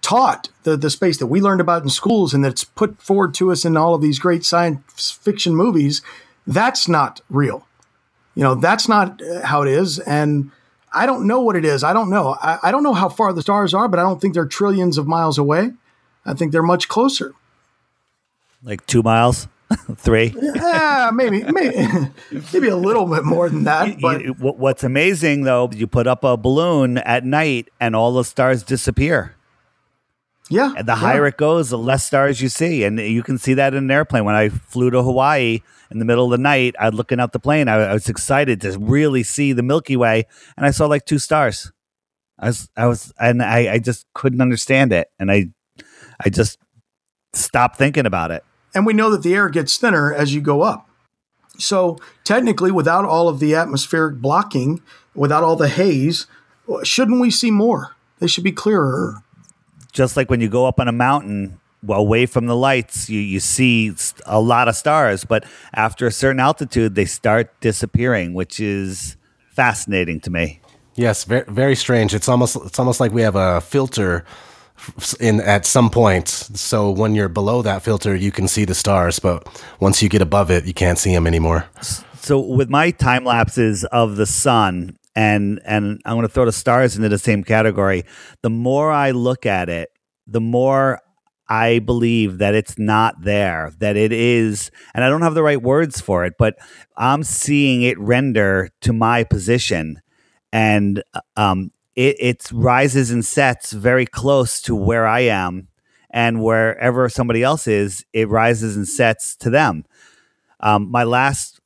[0.00, 3.52] taught, the the space that we learned about in schools, and that's put forward to
[3.52, 6.02] us in all of these great science fiction movies,
[6.46, 7.66] that's not real.
[8.34, 9.98] You know, that's not uh, how it is.
[10.00, 10.50] And
[10.92, 11.84] I don't know what it is.
[11.84, 12.36] I don't know.
[12.40, 14.98] I, I don't know how far the stars are, but I don't think they're trillions
[14.98, 15.72] of miles away.
[16.24, 17.34] I think they're much closer.
[18.62, 19.48] Like two miles?
[19.96, 20.34] Three?
[20.40, 21.76] yeah, maybe, maybe,
[22.52, 24.00] maybe a little bit more than that.
[24.00, 28.62] But what's amazing, though, you put up a balloon at night and all the stars
[28.62, 29.33] disappear.
[30.50, 30.74] Yeah.
[30.76, 32.84] And the higher it goes, the less stars you see.
[32.84, 34.24] And you can see that in an airplane.
[34.24, 37.32] When I flew to Hawaii in the middle of the night, I was looking out
[37.32, 37.68] the plane.
[37.68, 40.26] I, I was excited to really see the Milky Way.
[40.56, 41.72] And I saw like two stars.
[42.38, 45.08] I was, I was, and I, I just couldn't understand it.
[45.18, 45.48] And I,
[46.22, 46.58] I just
[47.32, 48.44] stopped thinking about it.
[48.74, 50.88] And we know that the air gets thinner as you go up.
[51.58, 54.82] So technically, without all of the atmospheric blocking,
[55.14, 56.26] without all the haze,
[56.82, 57.94] shouldn't we see more?
[58.18, 59.22] They should be clearer
[59.94, 63.40] just like when you go up on a mountain, away from the lights, you, you
[63.40, 63.94] see
[64.26, 69.16] a lot of stars, but after a certain altitude, they start disappearing, which is
[69.52, 70.60] fascinating to me.
[70.96, 72.14] Yes, very very strange.
[72.14, 74.24] It's almost it's almost like we have a filter
[75.18, 76.28] in at some point.
[76.28, 79.46] So when you're below that filter, you can see the stars, but
[79.80, 81.66] once you get above it, you can't see them anymore.
[82.14, 86.52] So with my time lapses of the sun, and and I'm going to throw the
[86.52, 88.04] stars into the same category.
[88.42, 89.90] The more I look at it,
[90.26, 91.00] the more
[91.48, 95.60] I believe that it's not there, that it is, and I don't have the right
[95.60, 96.56] words for it, but
[96.96, 100.00] I'm seeing it render to my position,
[100.52, 101.02] and
[101.36, 105.68] um, it it rises and sets very close to where I am,
[106.10, 109.84] and wherever somebody else is, it rises and sets to them.
[110.60, 111.60] Um, my last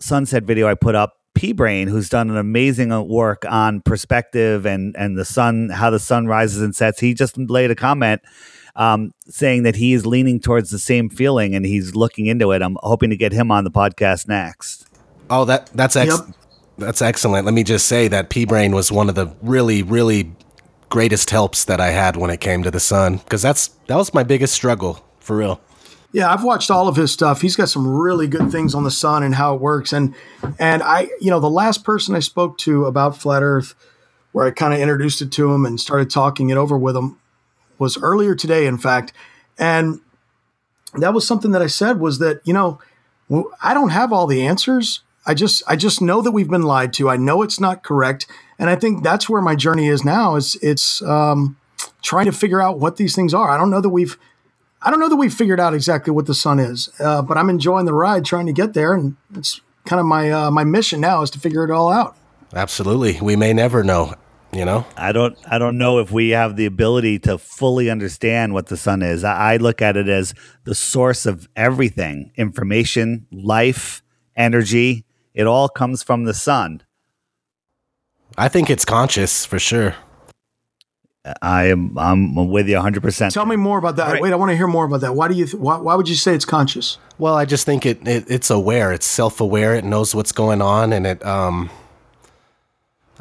[0.00, 4.66] sunset video I put up, P Brain, who's done an amazing uh, work on perspective
[4.66, 7.00] and and the sun, how the sun rises and sets.
[7.00, 8.20] He just laid a comment
[8.76, 12.62] um, saying that he is leaning towards the same feeling and he's looking into it.
[12.62, 14.86] I'm hoping to get him on the podcast next.
[15.28, 16.34] Oh, that that's ex- Yep.
[16.78, 17.44] that's excellent.
[17.44, 20.32] Let me just say that P Brain was one of the really really
[20.88, 24.12] greatest helps that I had when it came to the sun because that's that was
[24.12, 25.60] my biggest struggle for real.
[26.12, 27.40] Yeah, I've watched all of his stuff.
[27.40, 29.92] He's got some really good things on the sun and how it works.
[29.92, 30.14] And
[30.58, 33.74] and I, you know, the last person I spoke to about flat Earth,
[34.32, 37.18] where I kind of introduced it to him and started talking it over with him,
[37.78, 39.12] was earlier today, in fact.
[39.56, 40.00] And
[40.94, 42.80] that was something that I said was that you know,
[43.62, 45.02] I don't have all the answers.
[45.26, 47.08] I just I just know that we've been lied to.
[47.08, 48.26] I know it's not correct,
[48.58, 50.34] and I think that's where my journey is now.
[50.34, 51.56] Is it's um,
[52.02, 53.50] trying to figure out what these things are.
[53.50, 54.18] I don't know that we've
[54.82, 57.50] I don't know that we've figured out exactly what the sun is, uh, but I'm
[57.50, 61.00] enjoying the ride, trying to get there, and it's kind of my uh, my mission
[61.00, 62.16] now is to figure it all out.
[62.54, 64.14] Absolutely, we may never know.
[64.52, 68.52] You know, I don't I don't know if we have the ability to fully understand
[68.52, 69.22] what the sun is.
[69.22, 74.02] I, I look at it as the source of everything, information, life,
[74.34, 75.04] energy.
[75.34, 76.82] It all comes from the sun.
[78.36, 79.94] I think it's conscious for sure.
[81.42, 83.32] I am I'm with you 100%.
[83.32, 84.12] Tell me more about that.
[84.12, 84.22] Right.
[84.22, 85.14] Wait, I want to hear more about that.
[85.14, 85.44] Why do you?
[85.44, 86.96] Th- why, why would you say it's conscious?
[87.18, 88.90] Well, I just think it, it it's aware.
[88.92, 89.74] It's self aware.
[89.74, 91.70] It knows what's going on, and it um.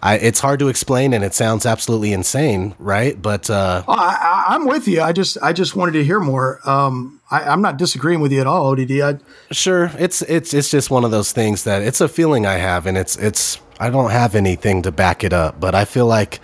[0.01, 3.21] I, it's hard to explain, and it sounds absolutely insane, right?
[3.21, 5.01] But uh, Oh, I, I, I'm with you.
[5.01, 6.61] I just I just wanted to hear more.
[6.63, 9.01] Um, I, I'm not disagreeing with you at all, ODD.
[9.01, 9.17] I,
[9.51, 12.85] sure, it's it's it's just one of those things that it's a feeling I have,
[12.85, 16.39] and it's it's I don't have anything to back it up, but I feel like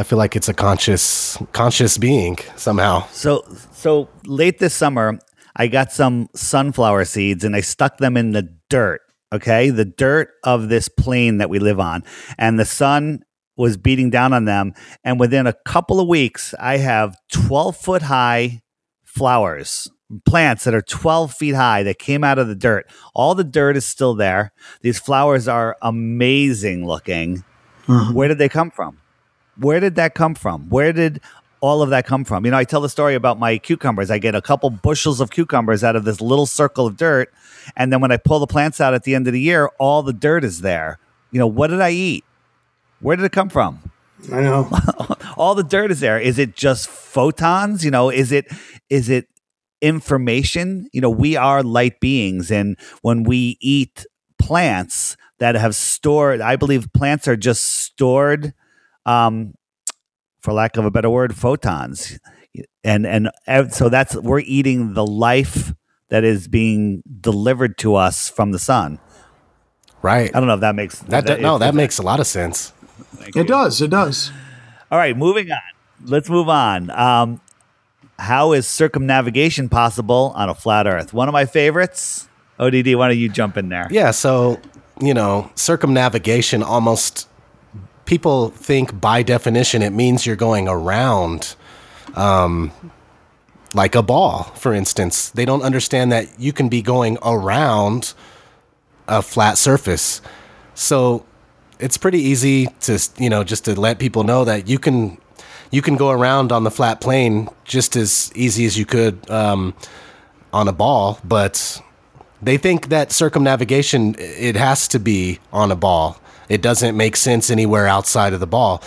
[0.00, 3.06] I feel like it's a conscious conscious being somehow.
[3.08, 5.18] So so late this summer,
[5.56, 9.02] I got some sunflower seeds and I stuck them in the dirt.
[9.30, 12.02] Okay, the dirt of this plane that we live on,
[12.38, 13.20] and the sun
[13.58, 14.72] was beating down on them.
[15.04, 18.62] And within a couple of weeks, I have twelve foot high
[19.04, 19.86] flowers,
[20.24, 22.90] plants that are twelve feet high that came out of the dirt.
[23.14, 24.54] All the dirt is still there.
[24.80, 27.44] These flowers are amazing looking.
[27.86, 28.14] Uh-huh.
[28.14, 28.96] Where did they come from?
[29.60, 30.68] Where did that come from?
[30.68, 31.20] Where did
[31.60, 32.44] all of that come from?
[32.44, 34.10] You know, I tell the story about my cucumbers.
[34.10, 37.32] I get a couple bushels of cucumbers out of this little circle of dirt.
[37.76, 40.02] And then when I pull the plants out at the end of the year, all
[40.02, 40.98] the dirt is there.
[41.30, 42.24] You know, what did I eat?
[43.00, 43.92] Where did it come from?
[44.32, 44.68] I know.
[45.36, 46.18] all the dirt is there.
[46.18, 47.84] Is it just photons?
[47.84, 48.46] You know, is it
[48.88, 49.28] is it
[49.80, 50.88] information?
[50.92, 54.06] You know, we are light beings and when we eat
[54.38, 58.52] plants that have stored, I believe plants are just stored
[59.06, 59.54] um
[60.40, 62.18] for lack of a better word, photons.
[62.82, 65.72] And and ev- so that's we're eating the life
[66.08, 68.98] that is being delivered to us from the sun.
[70.02, 70.30] Right.
[70.34, 72.26] I don't know if that makes That, that no, that if- makes a lot of
[72.26, 72.72] sense.
[73.36, 73.80] it does.
[73.82, 74.32] It does.
[74.90, 75.58] All right, moving on.
[76.04, 76.90] Let's move on.
[76.90, 77.40] Um,
[78.18, 81.12] how is circumnavigation possible on a flat Earth?
[81.12, 82.28] One of my favorites.
[82.58, 83.86] ODD, why don't you jump in there?
[83.90, 84.58] Yeah, so
[85.00, 87.28] you know, circumnavigation almost
[88.10, 91.54] people think by definition it means you're going around
[92.16, 92.72] um
[93.74, 95.30] like a ball, for instance.
[95.30, 98.14] They don't understand that you can be going around
[99.06, 100.20] a flat surface.
[100.74, 101.24] So
[101.78, 105.18] it's pretty easy to, you know, just to let people know that you can
[105.70, 109.74] you can go around on the flat plane just as easy as you could um,
[110.52, 111.80] on a ball, but
[112.42, 116.19] they think that circumnavigation it has to be on a ball.
[116.50, 118.82] It doesn't make sense anywhere outside of the ball.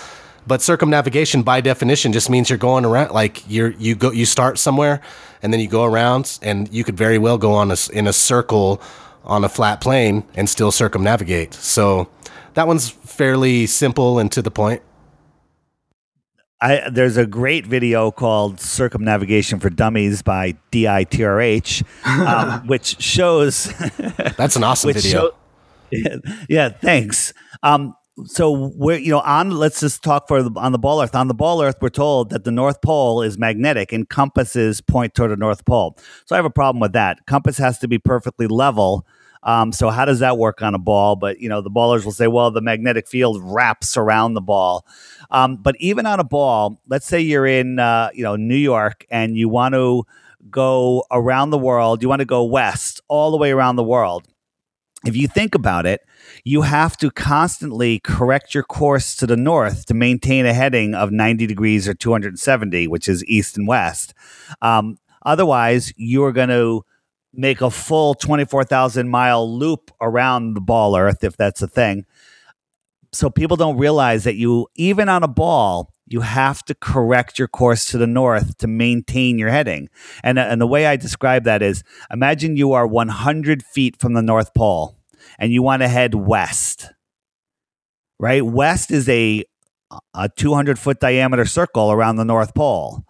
[0.45, 4.59] But circumnavigation by definition just means you're going around like you're you go you start
[4.59, 5.01] somewhere
[5.41, 8.13] and then you go around and you could very well go on a, in a
[8.13, 8.81] circle
[9.23, 11.53] on a flat plane and still circumnavigate.
[11.53, 12.09] So
[12.55, 14.81] that one's fairly simple and to the point.
[16.59, 23.65] I, there's a great video called Circumnavigation for Dummies by DITRH, um, which shows
[24.37, 25.11] That's an awesome video.
[25.11, 25.35] show-
[26.49, 27.33] yeah, thanks.
[27.61, 31.15] Um, so we're you know on let's just talk for the, on the ball earth.
[31.15, 35.15] On the ball earth we're told that the north pole is magnetic and compasses point
[35.15, 35.97] toward the north pole.
[36.25, 37.25] So i have a problem with that.
[37.25, 39.05] Compass has to be perfectly level.
[39.41, 41.15] Um, so how does that work on a ball?
[41.15, 44.85] But you know the ballers will say well the magnetic field wraps around the ball.
[45.31, 49.05] Um, but even on a ball let's say you're in uh, you know new york
[49.09, 50.03] and you want to
[50.51, 54.27] go around the world you want to go west all the way around the world
[55.05, 56.01] if you think about it,
[56.43, 61.11] you have to constantly correct your course to the north to maintain a heading of
[61.11, 64.13] 90 degrees or 270, which is east and west.
[64.61, 66.85] Um, otherwise, you're going to
[67.33, 72.05] make a full 24,000 mile loop around the ball earth, if that's a thing.
[73.11, 77.47] So people don't realize that you, even on a ball, you have to correct your
[77.47, 79.89] course to the north to maintain your heading.
[80.23, 84.21] And, and the way I describe that is imagine you are 100 feet from the
[84.21, 84.97] North Pole
[85.39, 86.91] and you want to head west,
[88.19, 88.45] right?
[88.45, 89.43] West is a,
[90.13, 93.05] a 200 foot diameter circle around the North Pole.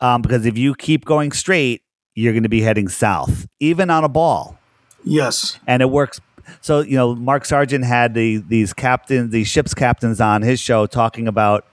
[0.00, 1.82] Um, because if you keep going straight,
[2.14, 4.58] you're going to be heading south, even on a ball
[5.04, 5.58] Yes.
[5.66, 6.20] and it works.
[6.60, 10.86] So you know, Mark Sargent had the these captains, these ships captains on his show
[10.86, 11.64] talking about,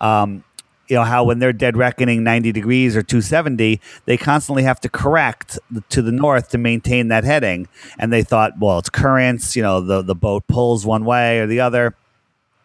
[0.00, 0.44] um,
[0.88, 4.80] you know, how when they're dead reckoning ninety degrees or two seventy, they constantly have
[4.80, 5.58] to correct
[5.90, 7.68] to the north to maintain that heading.
[7.98, 9.54] And they thought, well, it's currents.
[9.54, 11.94] You know, the the boat pulls one way or the other.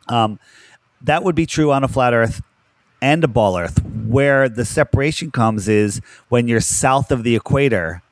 [0.07, 0.39] Um,
[1.01, 2.41] that would be true on a flat Earth
[3.01, 3.83] and a ball Earth.
[3.83, 8.03] Where the separation comes is when you're south of the equator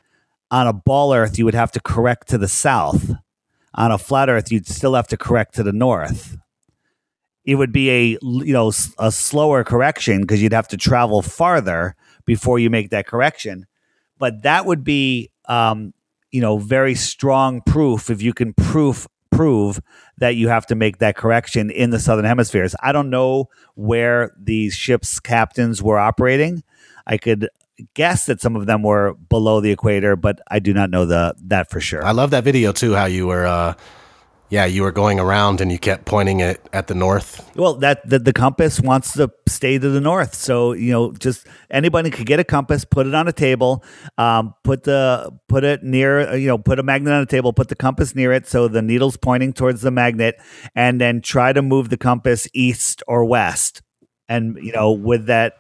[0.52, 3.12] on a ball earth you would have to correct to the south
[3.74, 6.38] on a flat earth you'd still have to correct to the north
[7.46, 11.96] it would be a you know a slower correction because you'd have to travel farther
[12.26, 13.66] before you make that correction.
[14.18, 15.94] But that would be um,
[16.32, 19.80] you know very strong proof if you can proof prove
[20.18, 22.76] that you have to make that correction in the southern hemispheres.
[22.82, 26.64] I don't know where these ships captains were operating.
[27.08, 27.50] I could
[27.94, 31.34] guess that some of them were below the equator but i do not know the
[31.42, 32.06] that for sure.
[32.06, 32.94] I love that video too.
[32.94, 33.74] How you were, uh,
[34.52, 37.50] yeah, you were going around and you kept pointing it at the north.
[37.56, 41.48] Well, that the, the compass wants to stay to the north, so you know, just
[41.70, 43.82] anybody could get a compass, put it on a table,
[44.18, 47.54] um, put the put it near, uh, you know, put a magnet on a table,
[47.54, 50.36] put the compass near it, so the needle's pointing towards the magnet,
[50.76, 53.82] and then try to move the compass east or west,
[54.28, 55.60] and you know, with that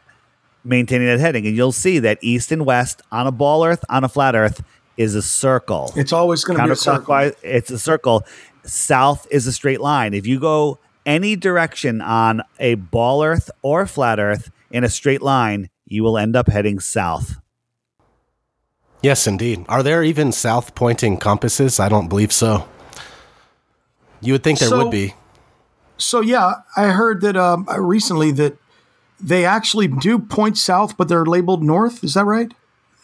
[0.65, 4.03] maintaining that heading, and you'll see that east and west on a ball Earth, on
[4.03, 4.61] a flat Earth,
[4.97, 5.91] is a circle.
[5.95, 7.31] It's always going to be a circle.
[7.41, 8.25] it's a circle
[8.71, 13.85] south is a straight line if you go any direction on a ball earth or
[13.85, 17.35] flat earth in a straight line you will end up heading south
[19.03, 19.65] Yes, indeed.
[19.67, 21.79] Are there even south pointing compasses?
[21.79, 22.67] I don't believe so.
[24.21, 25.15] You would think there So- would be.
[25.97, 28.57] So yeah, I heard that um, recently that
[29.19, 32.03] they actually do point south, but they're labeled north.
[32.03, 32.53] Is that right?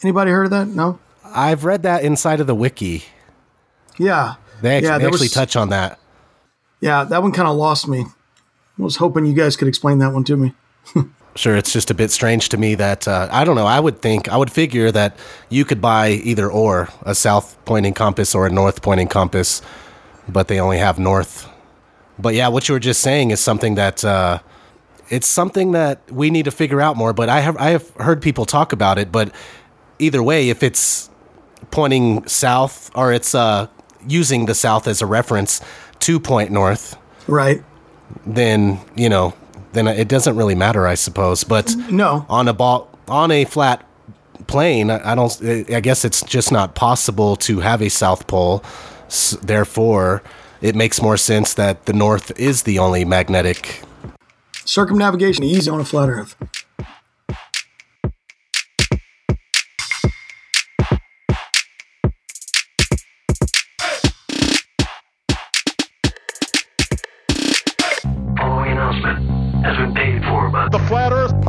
[0.03, 0.68] Anybody heard of that?
[0.68, 0.99] No.
[1.26, 3.05] I've read that inside of the wiki.
[3.97, 4.36] Yeah.
[4.62, 5.99] They actually, yeah, they actually was- touch on that.
[6.80, 8.05] Yeah, that one kind of lost me.
[8.80, 10.53] I was hoping you guys could explain that one to me.
[11.38, 13.68] Sure, it's just a bit strange to me that uh, I don't know.
[13.68, 15.16] I would think I would figure that
[15.49, 19.62] you could buy either or a south pointing compass or a north pointing compass,
[20.28, 21.47] but they only have north.
[22.18, 24.39] But yeah, what you were just saying is something that uh,
[25.10, 27.14] it's something that we need to figure out more.
[27.14, 29.12] But I have I have heard people talk about it.
[29.12, 29.32] But
[29.99, 31.08] either way, if it's
[31.70, 33.68] pointing south or it's uh,
[34.08, 35.62] using the south as a reference
[36.00, 36.95] to point north,
[37.28, 37.64] Right.
[38.26, 39.34] then you know
[39.74, 41.43] then it doesn't really matter, I suppose.
[41.43, 42.26] But No.
[42.30, 43.84] on a ball on a flat
[44.48, 45.41] plane, I I don't.
[45.72, 48.64] I guess it's just not possible to have a south pole.
[49.41, 50.22] Therefore,
[50.62, 53.82] it makes more sense that the north is the only magnetic.
[54.66, 56.36] Circumnavigation easy on a flat Earth.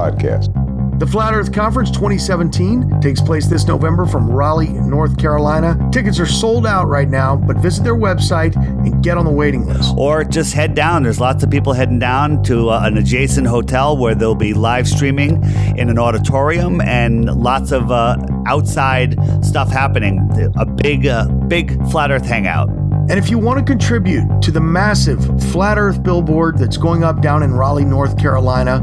[0.09, 0.55] Podcast.
[0.99, 5.79] The Flat Earth Conference 2017 takes place this November from Raleigh, North Carolina.
[5.93, 9.65] Tickets are sold out right now, but visit their website and get on the waiting
[9.65, 9.95] list.
[9.97, 13.97] or just head down there's lots of people heading down to uh, an adjacent hotel
[13.97, 15.41] where there'll be live streaming
[15.77, 20.19] in an auditorium and lots of uh, outside stuff happening
[20.57, 22.69] a big uh, big flat earth hangout
[23.09, 25.21] And if you want to contribute to the massive
[25.53, 28.83] Flat Earth billboard that's going up down in Raleigh, North Carolina,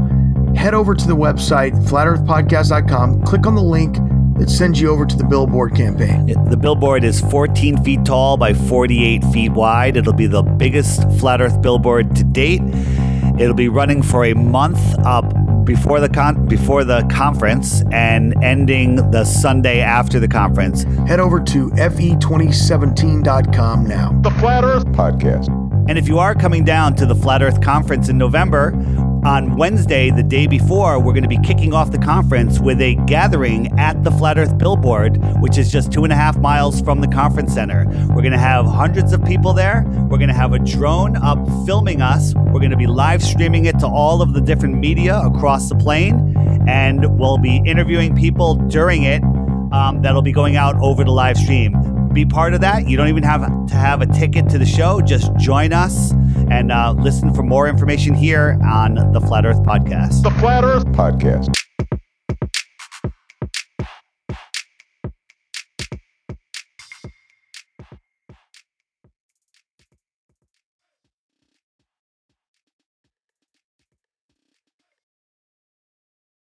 [0.56, 3.96] head over to the website, flatearthpodcast.com, click on the link
[4.38, 6.26] that sends you over to the billboard campaign.
[6.50, 9.96] The billboard is 14 feet tall by 48 feet wide.
[9.96, 12.60] It'll be the biggest flat Earth billboard to date.
[13.38, 15.32] It'll be running for a month up
[15.64, 20.84] before the con- before the conference and ending the Sunday after the conference.
[21.08, 24.12] Head over to fe2017.com now.
[24.22, 25.48] The Flat Earth Podcast.
[25.88, 28.72] And if you are coming down to the Flat Earth Conference in November,
[29.26, 32.94] on Wednesday, the day before, we're going to be kicking off the conference with a
[33.06, 37.00] gathering at the Flat Earth Billboard, which is just two and a half miles from
[37.00, 37.86] the conference center.
[38.10, 39.84] We're going to have hundreds of people there.
[40.08, 42.34] We're going to have a drone up filming us.
[42.36, 45.74] We're going to be live streaming it to all of the different media across the
[45.74, 46.32] plane.
[46.68, 49.24] And we'll be interviewing people during it
[49.72, 52.88] um, that'll be going out over the live stream be part of that.
[52.88, 55.00] You don't even have to have a ticket to the show.
[55.02, 56.12] Just join us
[56.50, 60.22] and uh, listen for more information here on the Flat Earth Podcast.
[60.22, 61.65] The Flat Earth Podcast.